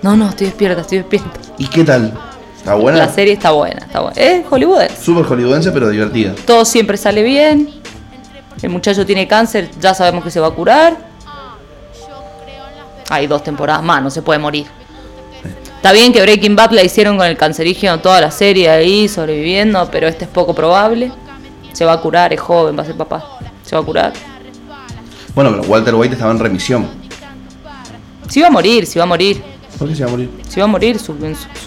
[0.00, 1.30] no, no, estoy despierta, estoy despierta.
[1.58, 2.14] ¿Y qué tal?
[2.56, 2.96] ¿Está buena?
[2.98, 4.18] La serie está buena, está buena.
[4.20, 5.02] Es hollywoodense.
[5.04, 6.34] Súper hollywoodense pero divertida.
[6.46, 7.68] Todo siempre sale bien.
[8.62, 11.11] El muchacho tiene cáncer, ya sabemos que se va a curar.
[13.10, 14.66] Hay dos temporadas más, no se puede morir.
[15.76, 19.88] Está bien que Breaking Bad la hicieron con el cancerígeno toda la serie ahí, sobreviviendo,
[19.90, 21.10] pero este es poco probable.
[21.72, 23.38] Se va a curar, es joven, va a ser papá.
[23.64, 24.12] Se va a curar.
[25.34, 26.86] Bueno, pero Walter White estaba en remisión.
[28.28, 29.42] Se iba a morir, se iba a morir.
[29.78, 30.30] ¿Por qué se va a morir?
[30.48, 31.14] Se iba a morir, su,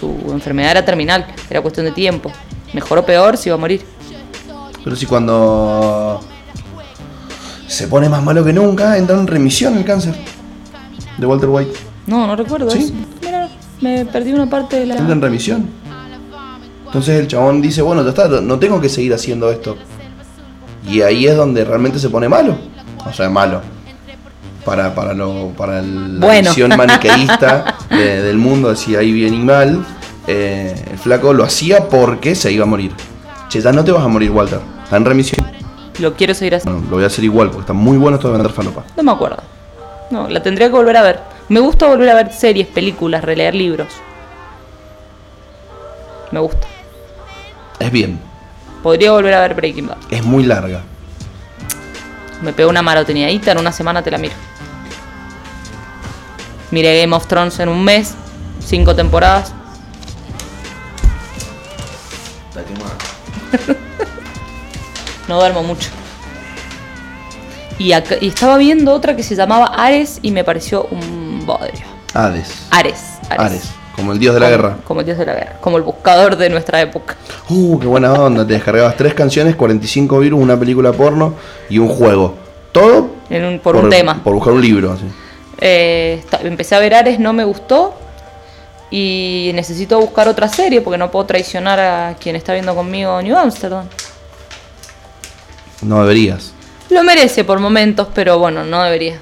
[0.24, 2.32] su enfermedad era terminal, era cuestión de tiempo.
[2.72, 3.84] Mejor o peor, se iba a morir.
[4.82, 6.20] Pero si cuando
[7.66, 10.14] se pone más malo que nunca, entra en remisión el cáncer
[11.18, 11.72] de Walter White.
[12.06, 12.78] No, no recuerdo ¿Sí?
[12.78, 12.92] eso.
[13.22, 13.48] Mira,
[13.80, 14.96] me perdí una parte de la...
[14.96, 15.66] Entra en remisión.
[16.86, 19.76] Entonces el chabón dice, bueno, ya está, no tengo que seguir haciendo esto.
[20.88, 22.56] Y ahí es donde realmente se pone malo.
[23.04, 23.60] O sea, malo.
[24.64, 29.34] Para, para, lo, para el- la visión maniqueísta de- del mundo, de si hay bien
[29.34, 29.84] y mal,
[30.26, 32.92] eh, el flaco lo hacía porque se iba a morir.
[33.48, 34.60] Che, ya no te vas a morir, Walter.
[34.84, 35.46] Está en remisión.
[36.00, 36.78] Lo quiero seguir haciendo.
[36.78, 38.84] Bueno, lo voy a hacer igual porque está muy bueno esto de vender falopa.
[38.96, 39.38] No me acuerdo.
[40.10, 41.20] No, la tendría que volver a ver.
[41.48, 43.88] Me gusta volver a ver series, películas, releer libros.
[46.30, 46.66] Me gusta.
[47.78, 48.18] Es bien,
[48.82, 49.96] Podría volver a ver Breaking Bad.
[50.10, 50.80] es muy larga.
[52.42, 54.34] Me pego una maratoneadita, en una semana te la miro.
[56.70, 58.14] Miré Game of Thrones en un mes,
[58.64, 59.52] cinco temporadas.
[65.28, 65.90] No duermo mucho.
[67.78, 71.84] Y, acá- y estaba viendo otra que se llamaba Ares y me pareció un bodrio.
[72.14, 72.66] Hades.
[72.70, 73.04] Ares.
[73.28, 73.38] Ares.
[73.46, 74.76] Ares, como el dios de la Como- guerra.
[74.84, 75.52] Como el dios de la guerra.
[75.60, 77.16] Como el buscador de nuestra época.
[77.50, 78.46] Uh, qué buena onda.
[78.46, 81.34] Te descargabas tres canciones, 45 virus, una película porno
[81.68, 82.34] y un juego.
[82.72, 84.22] Todo En un- por, un tema.
[84.24, 84.92] Por buscar un libro.
[84.92, 85.04] así.
[85.60, 87.94] Eh, empecé a ver Ares, no me gustó.
[88.90, 93.36] Y necesito buscar otra serie porque no puedo traicionar a quien está viendo conmigo New
[93.36, 93.84] Amsterdam.
[95.82, 96.52] No deberías.
[96.90, 99.20] Lo merece por momentos, pero bueno, no debería.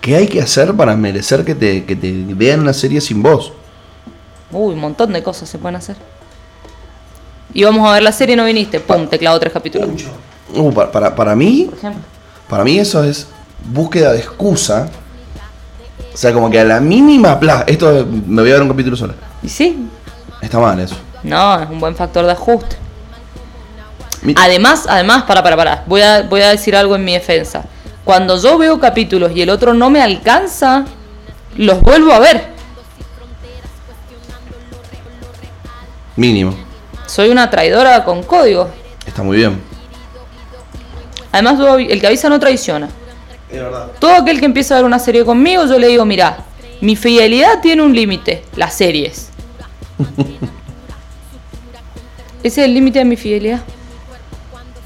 [0.00, 3.52] ¿Qué hay que hacer para merecer que te, que te vean una serie sin voz?
[4.52, 5.96] Uy, un montón de cosas se pueden hacer.
[7.52, 8.80] Y vamos a ver la serie y no viniste.
[8.80, 9.88] Pum, te clavo tres capítulos.
[10.54, 11.92] Uh, para, para, para mí, Por
[12.48, 13.26] para mí eso es
[13.64, 14.88] búsqueda de excusa.
[16.12, 18.96] O sea, como que a la mínima pla, esto me voy a ver un capítulo
[18.96, 19.14] solo.
[19.42, 19.88] Y sí,
[20.40, 20.96] Está mal eso.
[21.22, 22.76] no, es un buen factor de ajuste.
[24.36, 25.84] Además, además, para, para, para.
[25.86, 27.64] Voy a, voy a decir algo en mi defensa.
[28.04, 30.84] Cuando yo veo capítulos y el otro no me alcanza,
[31.56, 32.48] los vuelvo a ver.
[36.16, 36.56] Mínimo.
[37.06, 38.68] Soy una traidora con código.
[39.06, 39.60] Está muy bien.
[41.32, 42.88] Además, yo el que avisa no traiciona.
[43.50, 43.90] Es verdad.
[43.98, 46.38] Todo aquel que empieza a ver una serie conmigo, yo le digo, mira,
[46.80, 49.30] mi fidelidad tiene un límite, las series.
[52.42, 53.60] Ese es el límite de mi fidelidad.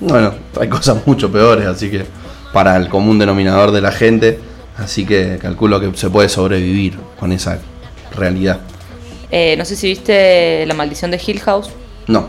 [0.01, 2.07] Bueno, hay cosas mucho peores, así que
[2.53, 4.41] para el común denominador de la gente,
[4.79, 7.59] así que calculo que se puede sobrevivir con esa
[8.17, 8.61] realidad.
[9.31, 11.71] Eh, no sé si viste La maldición de Hill House.
[12.07, 12.29] No,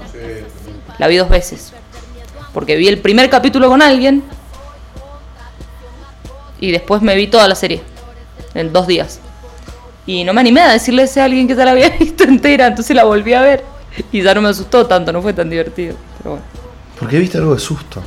[1.00, 1.74] La vi dos veces.
[2.54, 4.24] Porque vi el primer capítulo con alguien
[6.60, 7.82] y después me vi toda la serie
[8.54, 9.20] en dos días.
[10.06, 12.68] Y no me animé a decirle a ese alguien que ya la había visto entera,
[12.68, 13.64] entonces la volví a ver.
[14.12, 15.96] Y ya no me asustó tanto, no fue tan divertido.
[16.18, 16.46] Pero bueno,
[17.02, 18.02] ¿por qué viste algo de susto?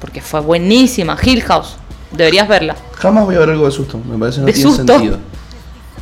[0.00, 1.16] porque fue buenísima.
[1.22, 1.76] Hill House,
[2.12, 2.76] deberías verla.
[2.94, 4.86] Jamás voy a ver algo de susto, me parece que no ¿De tiene susto?
[4.92, 5.18] sentido.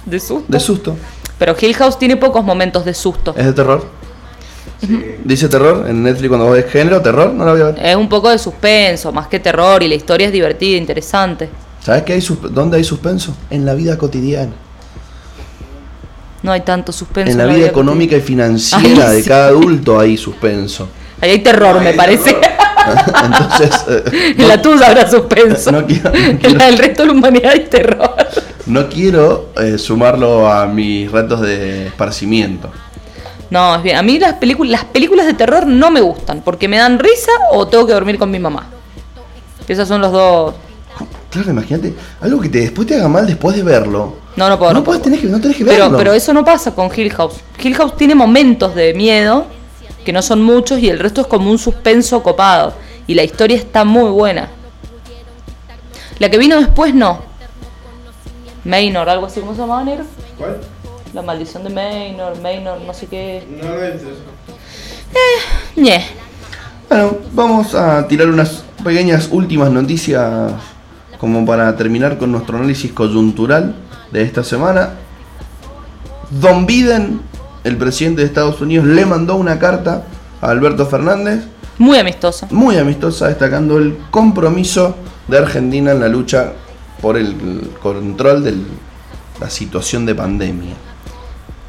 [0.05, 0.45] De susto.
[0.49, 0.97] De susto.
[1.39, 3.35] Pero Hill House tiene pocos momentos de susto.
[3.37, 3.85] ¿Es de terror?
[5.25, 7.79] Dice terror en Netflix cuando vos ves género, terror, no la voy a ver.
[7.85, 11.49] Es un poco de suspenso, más que terror, y la historia es divertida, interesante.
[11.83, 13.35] ¿Sabes qué hay dónde hay suspenso?
[13.51, 14.53] En la vida cotidiana.
[16.43, 17.33] No hay tanto suspenso.
[17.33, 19.29] En la vida económica y financiera Ay, de sí.
[19.29, 20.89] cada adulto hay suspenso.
[21.21, 22.37] Ahí hay terror, me parece.
[23.25, 25.73] Entonces, eh, En la tuya habrá suspenso.
[25.73, 28.15] no quiero, no la del resto de la humanidad hay terror.
[28.67, 32.71] no quiero, eh, sumarlo a mis retos de esparcimiento.
[33.51, 33.97] No, es bien.
[33.97, 37.31] A mí las películas, las películas de terror no me gustan porque me dan risa
[37.53, 38.67] o tengo que dormir con mi mamá.
[39.67, 40.55] Esos son los dos.
[41.31, 44.15] Claro, imagínate, algo que te, después te haga mal después de verlo.
[44.37, 44.73] No, no puedo.
[44.73, 45.99] No, no puedes, tenés que, no tenés que Pero, verlo.
[45.99, 47.35] pero eso no pasa con Hill House.
[47.63, 49.47] Hill House tiene momentos de miedo,
[50.07, 52.73] que no son muchos, y el resto es como un suspenso copado.
[53.07, 54.49] Y la historia está muy buena.
[56.19, 57.21] La que vino después no.
[58.65, 60.05] Maynor, algo así, ¿cómo se llamaba negro?
[60.39, 60.61] ¿Cuál?
[61.13, 63.45] La maldición de Maynor, Maynor, no sé qué.
[63.63, 64.21] No lo he visto eso.
[65.77, 66.05] Ñe.
[66.89, 70.53] Bueno, vamos a tirar unas pequeñas últimas noticias
[71.19, 73.75] como para terminar con nuestro análisis coyuntural
[74.13, 74.91] de esta semana.
[76.31, 77.21] Don Biden,
[77.67, 80.05] el presidente de Estados Unidos, le mandó una carta
[80.41, 81.45] a Alberto Fernández,
[81.79, 82.47] Muy amistosa.
[82.51, 84.95] muy amistosa, destacando el compromiso
[85.29, 86.53] de Argentina en la lucha
[87.03, 88.55] por el control de
[89.41, 90.75] la situación de pandemia.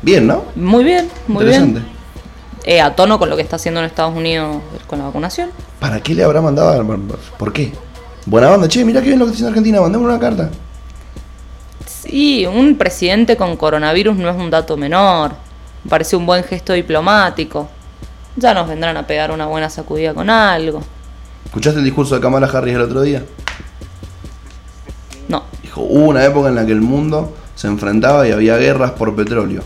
[0.01, 0.45] Bien, ¿no?
[0.55, 1.79] Muy bien, muy Interesante.
[1.79, 1.97] bien.
[2.65, 5.49] Eh, a tono con lo que está haciendo en Estados Unidos con la vacunación.
[5.79, 6.97] ¿Para qué le habrá mandado a
[7.37, 7.71] ¿Por qué?
[8.25, 10.49] Buena onda, che, mirá que bien lo que está haciendo Argentina, mandémosle una carta.
[11.85, 15.31] Sí, un presidente con coronavirus no es un dato menor.
[15.87, 17.69] Me parece un buen gesto diplomático.
[18.35, 20.81] Ya nos vendrán a pegar una buena sacudida con algo.
[21.45, 23.23] ¿Escuchaste el discurso de Kamala Harris el otro día?
[25.29, 28.91] No, Dijo, hubo una época en la que el mundo se enfrentaba y había guerras
[28.91, 29.63] por petróleo.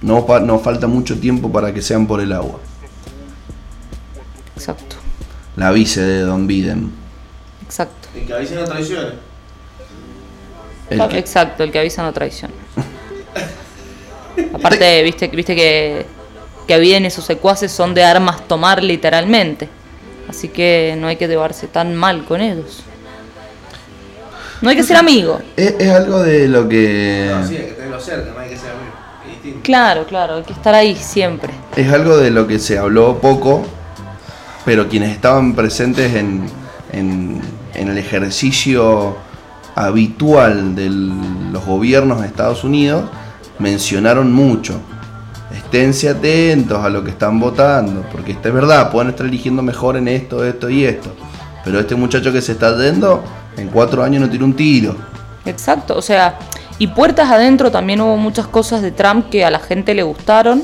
[0.00, 2.60] No, no falta mucho tiempo para que sean por el agua.
[4.54, 4.94] exacto,
[5.56, 6.92] La vice de Don Biden.
[7.64, 8.06] exacto.
[8.14, 8.64] El que avisa no
[11.08, 12.54] que- Exacto, el que avisa no traiciona.
[14.54, 16.06] Aparte, viste, viste que,
[16.66, 16.74] que
[17.06, 19.68] y sus secuaces son de armas tomar literalmente.
[20.28, 22.82] Así que no hay que llevarse tan mal con ellos.
[24.60, 25.40] No hay que ser amigo.
[25.56, 27.30] es, es algo de lo que.
[27.30, 28.92] No, sí, hay que tenerlo cerca, no hay que ser amigo.
[29.44, 29.62] Es.
[29.62, 31.52] Claro, claro, hay que estar ahí siempre.
[31.76, 33.64] Es algo de lo que se habló poco,
[34.64, 36.48] pero quienes estaban presentes en,
[36.92, 37.40] en-
[37.74, 39.16] en el ejercicio
[39.74, 43.04] habitual de los gobiernos de Estados Unidos
[43.58, 44.80] mencionaron mucho.
[45.54, 49.96] Esténse atentos a lo que están votando, porque esta es verdad, pueden estar eligiendo mejor
[49.96, 51.10] en esto, esto y esto.
[51.64, 53.22] Pero este muchacho que se está yendo,
[53.56, 54.96] en cuatro años no tira un tiro.
[55.44, 56.38] Exacto, o sea,
[56.78, 60.62] y puertas adentro también hubo muchas cosas de Trump que a la gente le gustaron,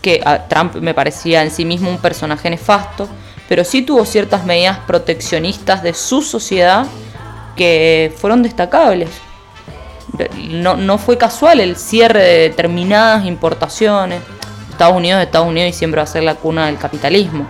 [0.00, 3.08] que a Trump me parecía en sí mismo un personaje nefasto,
[3.48, 6.86] pero sí tuvo ciertas medidas proteccionistas de su sociedad
[7.56, 9.10] que fueron destacables.
[10.50, 14.22] No, no fue casual el cierre de determinadas importaciones.
[14.70, 17.46] Estados Unidos es Estados Unidos y siempre va a ser la cuna del capitalismo.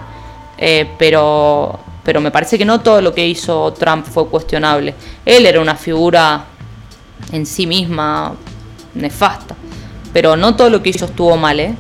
[0.59, 4.95] Eh, pero, pero me parece que no todo lo que hizo Trump fue cuestionable.
[5.25, 6.45] Él era una figura
[7.33, 8.35] en sí misma
[8.95, 9.57] nefasta.
[10.13, 11.75] Pero no todo lo que hizo estuvo mal, ¿eh?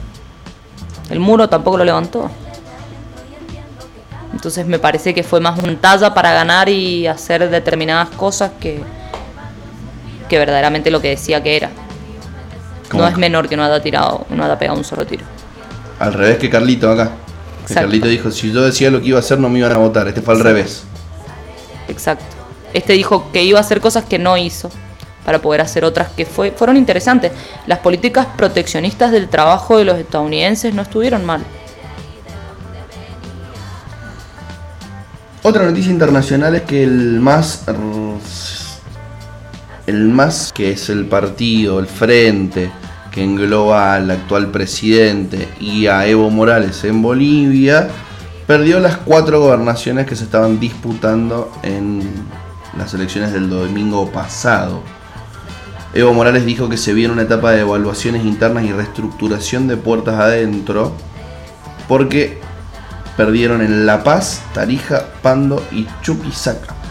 [1.10, 2.30] El muro tampoco lo levantó.
[4.32, 8.82] Entonces me parece que fue más una talla para ganar y hacer determinadas cosas que,
[10.32, 11.68] que verdaderamente lo que decía que era.
[12.88, 13.02] ¿Cómo?
[13.02, 15.26] No es menor que no haya tirado, no haya pegado un solo tiro.
[15.98, 17.10] Al revés que Carlito acá.
[17.68, 17.74] Que.
[17.74, 20.08] Carlito dijo, si yo decía lo que iba a hacer no me iban a votar.
[20.08, 20.84] Este fue al revés.
[21.86, 22.24] Exacto.
[22.72, 24.70] Este dijo que iba a hacer cosas que no hizo
[25.26, 27.30] para poder hacer otras que fue, fueron interesantes.
[27.66, 31.42] Las políticas proteccionistas del trabajo de los estadounidenses no estuvieron mal.
[35.42, 37.64] Otra noticia internacional es que el más.
[39.86, 42.70] El más que es el partido, el frente,
[43.10, 47.88] que engloba al actual presidente y a Evo Morales en Bolivia,
[48.46, 52.02] perdió las cuatro gobernaciones que se estaban disputando en
[52.76, 54.82] las elecciones del domingo pasado.
[55.94, 60.14] Evo Morales dijo que se viene una etapa de evaluaciones internas y reestructuración de puertas
[60.14, 60.92] adentro
[61.86, 62.40] porque
[63.16, 66.81] perdieron en La Paz, Tarija, Pando y Chuquisaca.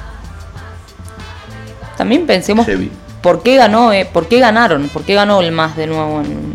[2.01, 2.89] También pensemos Heavy.
[3.21, 6.51] por qué ganó, eh, por qué ganaron, por qué ganó el MAS de nuevo en,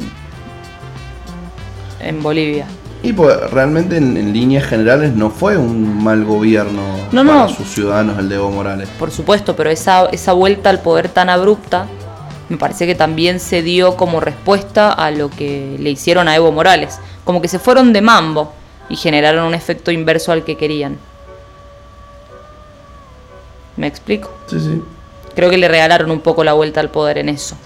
[2.00, 2.66] en Bolivia.
[3.04, 6.82] Y pues realmente en, en líneas generales no fue un mal gobierno
[7.12, 7.48] No, para no.
[7.48, 8.88] sus ciudadanos el de Evo Morales.
[8.98, 11.86] Por supuesto, pero esa, esa vuelta al poder tan abrupta
[12.48, 16.50] me parece que también se dio como respuesta a lo que le hicieron a Evo
[16.50, 16.98] Morales.
[17.24, 18.52] Como que se fueron de mambo
[18.88, 20.96] y generaron un efecto inverso al que querían.
[23.76, 24.30] ¿Me explico?
[24.48, 24.82] Sí, sí.
[25.36, 27.56] Creo que le regalaron un poco la vuelta al poder en eso.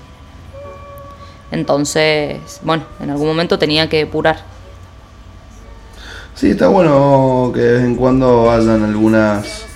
[1.53, 4.41] Entonces, bueno, en algún momento tenía que depurar.
[6.35, 9.67] Sí, está bueno que de vez en cuando hayan algunas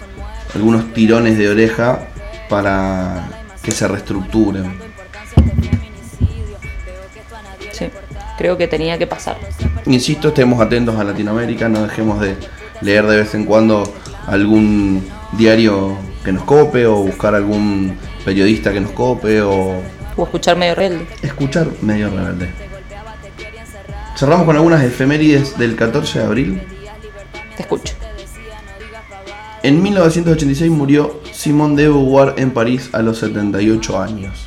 [0.54, 2.08] algunos tirones de oreja
[2.48, 3.28] para
[3.62, 4.78] que se reestructuren.
[7.72, 7.90] Sí,
[8.38, 9.36] creo que tenía que pasar.
[9.86, 12.36] Insisto, estemos atentos a Latinoamérica, no dejemos de
[12.80, 13.84] leer de vez en cuando
[14.26, 19.82] algún diario que nos cope o buscar algún periodista que nos cope o
[20.16, 21.06] O escuchar medio rebelde.
[21.22, 22.50] escuchar medio rebelde.
[24.16, 26.62] Cerramos con algunas efemérides del 14 de abril.
[27.56, 27.94] Te escucho.
[29.62, 34.46] En 1986 murió Simone de Beauvoir en París a los 78 años,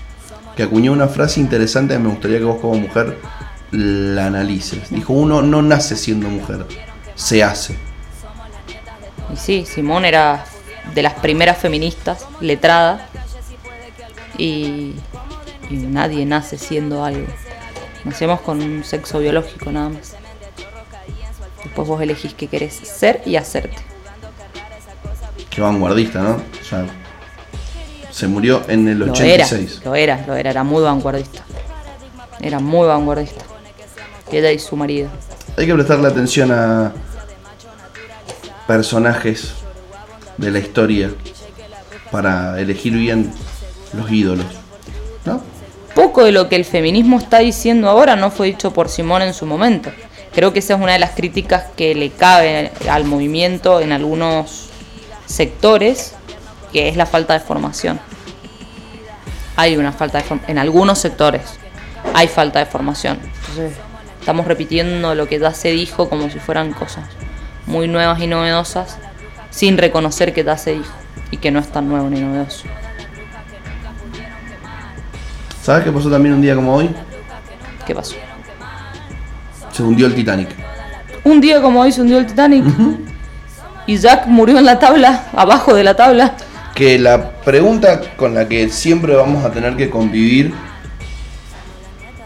[0.56, 3.18] que acuñó una frase interesante que me gustaría que vos como mujer
[3.72, 4.90] la analices.
[4.90, 6.66] Dijo, uno no nace siendo mujer,
[7.16, 7.76] se hace.
[9.34, 10.46] Y sí, Simón era
[10.94, 13.08] de las primeras feministas, letrada.
[14.38, 14.94] Y,
[15.70, 17.28] y nadie nace siendo algo.
[18.04, 20.16] Nacemos con un sexo biológico nada más.
[21.64, 23.78] Después vos elegís qué querés ser y hacerte.
[25.50, 26.36] Qué vanguardista, ¿no?
[26.36, 26.86] O sea,
[28.12, 29.82] se murió en el Lo era, 86.
[29.84, 31.44] lo era, lo era, era muy vanguardista.
[32.40, 33.44] Era muy vanguardista.
[34.32, 35.10] Ella y su marido.
[35.58, 36.94] Hay que prestarle atención a
[38.68, 39.54] personajes
[40.38, 41.12] de la historia
[42.12, 43.32] para elegir bien
[43.94, 44.46] los ídolos,
[45.26, 45.42] ¿no?
[45.96, 49.34] Poco de lo que el feminismo está diciendo ahora no fue dicho por Simón en
[49.34, 49.92] su momento.
[50.34, 54.70] Creo que esa es una de las críticas que le cabe al movimiento en algunos
[55.26, 56.14] sectores,
[56.72, 58.00] que es la falta de formación.
[59.56, 61.42] Hay una falta de formación, en algunos sectores
[62.14, 63.20] hay falta de formación.
[63.24, 63.74] Entonces,
[64.20, 67.06] estamos repitiendo lo que ya se dijo como si fueran cosas
[67.66, 68.98] muy nuevas y novedosas,
[69.58, 70.94] sin reconocer que ya se dijo
[71.32, 72.68] y que no es tan nuevo ni novedoso.
[75.64, 76.92] ¿Sabes qué pasó también un día como hoy?
[77.84, 78.16] ¿Qué pasó?
[79.72, 80.50] Se hundió el Titanic.
[81.24, 82.66] Un día como hoy se hundió el Titanic.
[83.88, 86.36] Y Jack murió en la tabla, abajo de la tabla.
[86.76, 90.54] Que la pregunta con la que siempre vamos a tener que convivir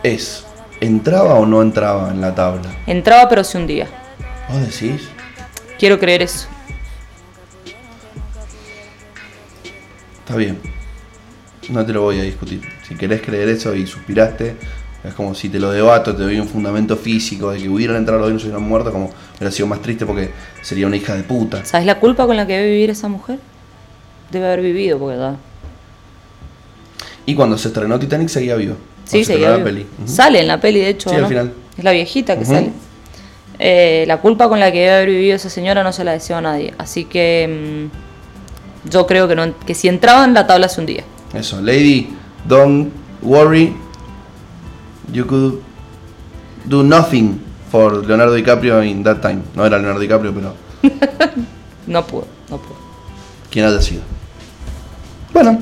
[0.03, 0.45] es,
[0.81, 2.69] ¿entraba o no entraba en la tabla?
[2.87, 3.87] Entraba pero se hundía.
[4.49, 5.07] ¿Vos decís?
[5.79, 6.49] Quiero creer eso.
[10.21, 10.57] Está bien.
[11.69, 12.61] No te lo voy a discutir.
[12.87, 14.55] Si querés creer eso y suspiraste,
[15.03, 18.29] es como si te lo debato, te doy un fundamento físico de que hubieran entrado
[18.29, 21.65] los hubieran muerto, como hubiera sido más triste porque sería una hija de puta.
[21.65, 23.39] ¿Sabes la culpa con la que debe vivir esa mujer?
[24.31, 25.35] Debe haber vivido, porque ya.
[27.25, 28.75] Y cuando se estrenó Titanic seguía vivo.
[29.05, 29.87] Sí, se seguía estrenó la vivo.
[29.97, 30.07] peli.
[30.07, 31.09] Sale en la peli, de hecho.
[31.09, 31.53] Sí, al final.
[31.77, 32.71] Es la viejita que sale.
[33.59, 36.37] Eh, la culpa con la que debe haber vivido esa señora no se la deseo
[36.37, 36.73] a nadie.
[36.77, 38.10] Así que mm,
[38.89, 41.03] yo creo que, no, que si entraba en la tabla se hundía.
[41.33, 42.09] Eso, Lady,
[42.47, 43.73] don't worry.
[45.11, 45.55] You could
[46.65, 47.39] do nothing
[47.71, 49.41] for Leonardo DiCaprio in that time.
[49.55, 50.53] No era Leonardo DiCaprio, pero
[51.87, 52.75] No pudo, no pudo.
[53.49, 54.01] quien haya sido.
[55.33, 55.59] Bueno,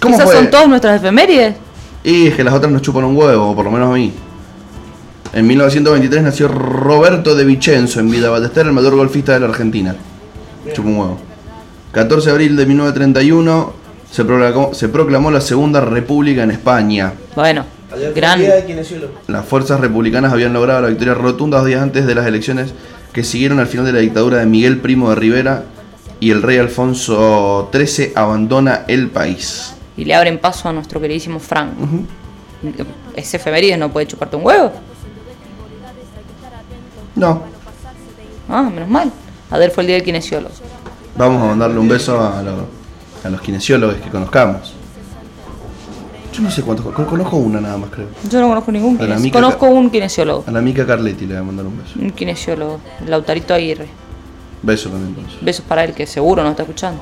[0.00, 0.36] ¿cómo Esas fue?
[0.36, 1.54] son todas nuestras efemérides.
[2.04, 4.12] Y es que las otras nos chupan un huevo, o por lo menos a mí.
[5.32, 9.94] En 1923 nació Roberto de Vicenzo en Villa Ballester, el mayor golfista de la Argentina.
[10.72, 11.18] Chupa un huevo.
[11.96, 13.72] 14 de abril de 1931
[14.12, 17.14] se proclamó, se proclamó la Segunda República en España.
[17.34, 17.64] Bueno,
[18.14, 18.38] gran.
[18.38, 19.14] el día de Kinesiólogo.
[19.28, 22.74] Las fuerzas republicanas habían logrado la victoria rotunda dos días antes de las elecciones
[23.14, 25.64] que siguieron al final de la dictadura de Miguel Primo de Rivera
[26.20, 29.72] y el rey Alfonso XIII abandona el país.
[29.96, 31.70] Y le abren paso a nuestro queridísimo Frank.
[33.14, 34.70] Ese efeméride no puede chuparte un huevo.
[37.14, 37.42] No,
[38.50, 39.10] Ah, menos mal.
[39.50, 40.52] Ayer fue el día del kinesiólogo.
[41.16, 42.66] Vamos a mandarle un beso a, lo-
[43.24, 44.72] a los kinesiólogos que conozcamos.
[46.32, 48.08] Yo no sé cuántos, con- conozco una nada más creo.
[48.30, 49.22] Yo no conozco ningún la kinesiólogo.
[49.24, 50.44] mica Conozco un kinesiólogo.
[50.46, 51.92] A la Mica Carletti le voy a mandar un beso.
[51.98, 52.80] Un kinesiólogo.
[53.06, 53.86] Lautarito Aguirre.
[54.62, 55.38] Beso también eso.
[55.40, 57.00] Besos para él, que seguro no está escuchando.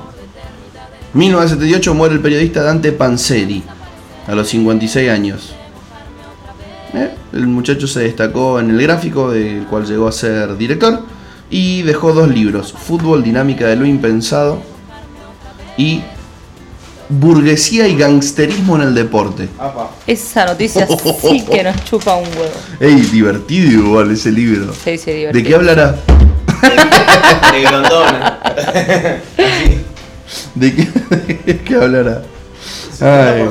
[1.13, 3.63] 1978 muere el periodista Dante Panzeri
[4.27, 5.53] a los 56 años.
[6.93, 11.01] Eh, El muchacho se destacó en el gráfico, del cual llegó a ser director,
[11.49, 14.59] y dejó dos libros, Fútbol, Dinámica de lo Impensado
[15.77, 16.01] y
[17.07, 19.47] Burguesía y Gangsterismo en el Deporte.
[19.59, 19.91] Apa.
[20.07, 20.87] Esa noticia
[21.21, 22.51] sí que nos chupa un huevo.
[22.79, 24.73] ¡Ey, divertido igual ese libro!
[24.85, 25.47] Dice ¿De divertido.
[25.47, 25.95] qué hablará?
[27.51, 28.39] De Grondona.
[30.55, 30.87] ¿De qué,
[31.45, 32.23] de qué hablará?
[32.99, 33.43] Ay.
[33.43, 33.49] 50%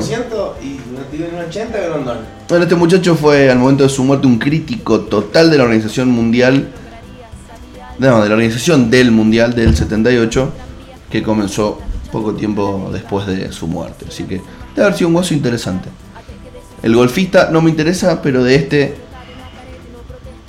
[0.61, 0.79] y
[1.21, 2.19] un 80% Grondona.
[2.49, 6.09] Bueno, este muchacho fue al momento de su muerte un crítico total de la Organización
[6.09, 6.67] Mundial,
[7.99, 10.51] no, de la Organización del Mundial del 78,
[11.09, 11.79] que comenzó
[12.11, 14.05] poco tiempo después de su muerte.
[14.07, 14.41] Así que
[14.75, 15.89] debe haber sido un gozo interesante.
[16.83, 18.95] El golfista no me interesa, pero de este,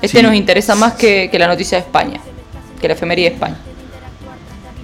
[0.02, 0.22] Este Sí.
[0.22, 2.20] nos interesa más que, que la noticia de España,
[2.80, 3.56] que la efemería de España.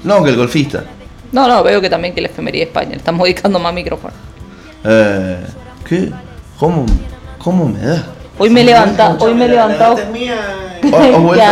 [0.04, 0.84] no, que el golfista.
[1.32, 2.90] No, no, veo que también que la efemería de España.
[2.90, 4.12] Le estamos dedicando más micrófono.
[4.84, 5.38] Eh,
[5.88, 6.10] ¿Qué?
[6.58, 6.86] ¿Cómo,
[7.38, 8.06] ¿Cómo me da?
[8.38, 9.96] Hoy me he levantado, hoy me he La- la levantado.
[10.82, 11.44] ¿Has- vuelto-.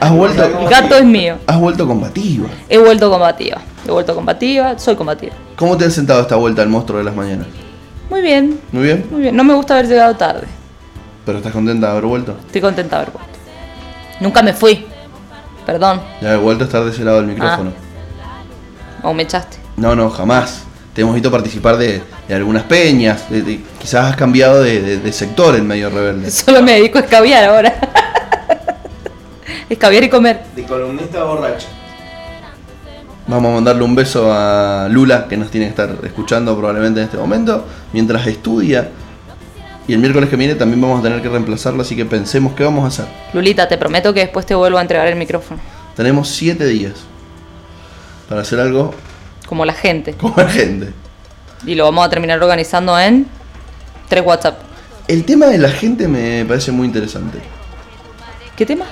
[0.00, 1.36] Has vuelto, El gato es mío.
[1.46, 2.48] has vuelto combativa.
[2.68, 3.58] He vuelto combativa.
[3.86, 5.32] He vuelto combativa, soy combativa.
[5.56, 7.46] ¿Cómo te has sentado esta vuelta al monstruo de las mañanas?
[8.10, 9.36] Muy bien, Muy bien, muy bien.
[9.36, 10.46] No me gusta haber llegado tarde.
[11.26, 12.36] pero estás contenta de haber vuelto.
[12.46, 13.32] Estoy contenta de haber vuelto.
[14.20, 14.86] Nunca me fui.
[15.66, 17.72] Perdón, Ya he vuelto a estar de ese lado del micrófono.
[19.02, 19.58] o me echaste.
[19.76, 20.62] No, no, jamás.
[20.94, 23.28] Te hemos visto participar de, de algunas peñas.
[23.30, 26.30] de- de- quizás has cambiado de sector en medio rebelde.
[26.32, 27.74] Solo me dedico a escabiar ahora.
[29.70, 30.42] escabiar y comer.
[30.54, 31.66] De columnista borracho.
[33.26, 37.04] Vamos a mandarle un beso a Lula, que nos tiene que estar escuchando probablemente en
[37.04, 38.88] este momento, mientras estudia.
[39.86, 42.64] Y el miércoles que viene también vamos a tener que reemplazarla, así que pensemos qué
[42.64, 43.06] vamos a hacer.
[43.34, 45.60] Lulita, te prometo que después te vuelvo a entregar el micrófono.
[45.94, 46.94] Tenemos siete días
[48.28, 48.94] para hacer algo
[49.46, 50.12] Como la gente.
[50.18, 50.92] como la gente.
[51.66, 53.26] Y lo vamos a terminar organizando en
[54.08, 54.60] tres WhatsApp.
[55.06, 57.38] El tema de la gente me parece muy interesante.
[58.56, 58.86] ¿Qué tema?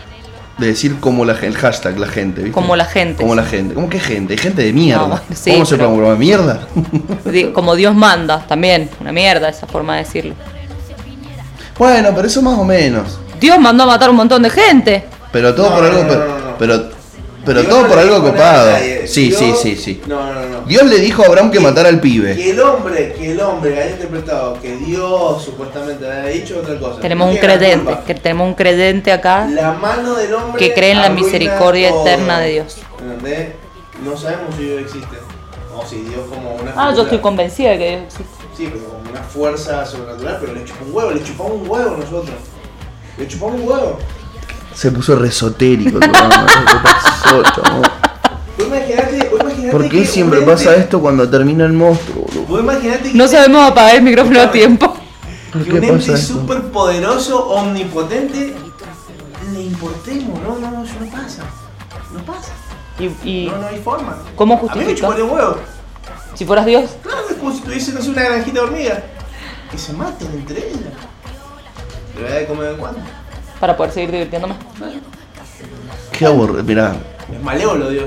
[0.59, 2.53] De decir como la gente, el hashtag la gente, ¿viste?
[2.55, 3.75] Como la gente, Como la gente.
[3.75, 4.33] ¿Cómo que gente?
[4.33, 5.03] Hay gente de mierda.
[5.03, 6.17] No, bueno, sí, ¿Cómo se programa?
[6.17, 6.67] ¿Mierda?
[7.53, 8.89] Como Dios manda, también.
[9.01, 10.35] Una mierda esa forma de decirlo.
[11.79, 13.19] bueno, pero eso más o menos.
[13.39, 15.05] Dios mandó a matar un montón de gente.
[15.31, 16.03] Pero todo No, por algo.
[16.05, 16.91] no, pero,
[17.47, 18.77] pero Dios todo no por algo copado.
[19.07, 20.01] Sí, sí, Dios- sí, sí.
[20.07, 20.61] No, no, no.
[20.67, 22.35] Dios le dijo a Abraham que matara al pibe.
[22.37, 26.79] Que el hombre, que el hombre haya interpretado que Dios supuestamente le había dicho otra
[26.79, 27.01] cosa.
[27.01, 29.47] Tenemos un credente, que tenemos un credente acá.
[29.47, 32.03] La mano del hombre que cree en la misericordia todo.
[32.03, 32.77] eterna de Dios.
[33.01, 33.49] ¿Entendés?
[34.05, 35.17] No sabemos si Dios existe.
[35.75, 38.27] O si Dios como una Ah, yo estoy convencida de que Dios existe.
[38.57, 41.95] Sí, pero como una fuerza sobrenatural, pero le chupó un huevo, le chupamos un huevo
[41.95, 42.35] a nosotros.
[43.19, 43.99] Le chupamos un huevo.
[44.77, 45.99] Se puso resotérico.
[45.99, 47.43] ¿Qué pasó,
[48.59, 49.31] imaginate
[49.71, 52.43] ¿Por que qué siempre pasa esto cuando termina el monstruo, boludo?
[52.47, 54.95] Vos imaginate que, No sabemos apagar el micrófono a tiempo.
[55.53, 58.55] ¿Por que qué un pasa ente súper poderoso, omnipotente,
[59.53, 60.41] le importemos.
[60.43, 61.43] No, no, no, eso no pasa.
[62.13, 62.53] No pasa.
[62.99, 64.19] Y, y No, no hay forma.
[64.37, 65.09] ¿Cómo A mí me justifica?
[65.09, 65.57] un huevo.
[66.35, 68.99] si fueras Dios, Claro, es como si tuviese, no sé, una granjita de hormigas.
[69.71, 70.81] Que se maten entre ellas.
[72.15, 73.01] Le voy a dar de comer de cuando.
[73.61, 74.55] Para poder seguir divirtiéndome.
[76.13, 76.63] Qué aburrido.
[76.65, 76.95] Mirá,
[77.33, 78.05] Es malévolo, Dios.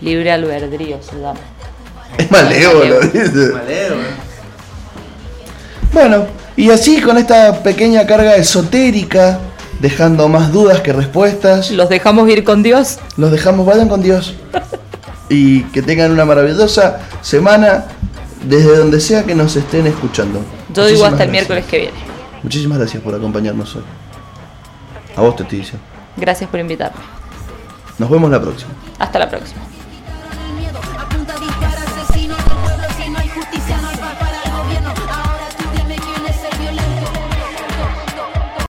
[0.00, 1.38] Libre albedrío se llama.
[2.16, 3.52] es malévolo, Es ¿viste?
[3.52, 4.02] malévolo.
[5.92, 6.26] Bueno,
[6.56, 9.38] y así con esta pequeña carga esotérica,
[9.80, 12.98] dejando más dudas que respuestas, Los dejamos ir con Dios.
[13.16, 14.34] los dejamos, vayan con Dios.
[15.28, 17.84] Y que tengan una maravillosa semana
[18.44, 20.40] desde donde sea que nos estén escuchando.
[20.74, 21.32] Yo digo hasta el gracias.
[21.32, 22.07] miércoles que viene.
[22.42, 23.82] Muchísimas gracias por acompañarnos hoy.
[25.16, 25.84] A vos te estoy diciendo.
[26.16, 27.00] Gracias por invitarme.
[27.98, 28.70] Nos vemos la próxima.
[28.98, 29.60] Hasta la próxima.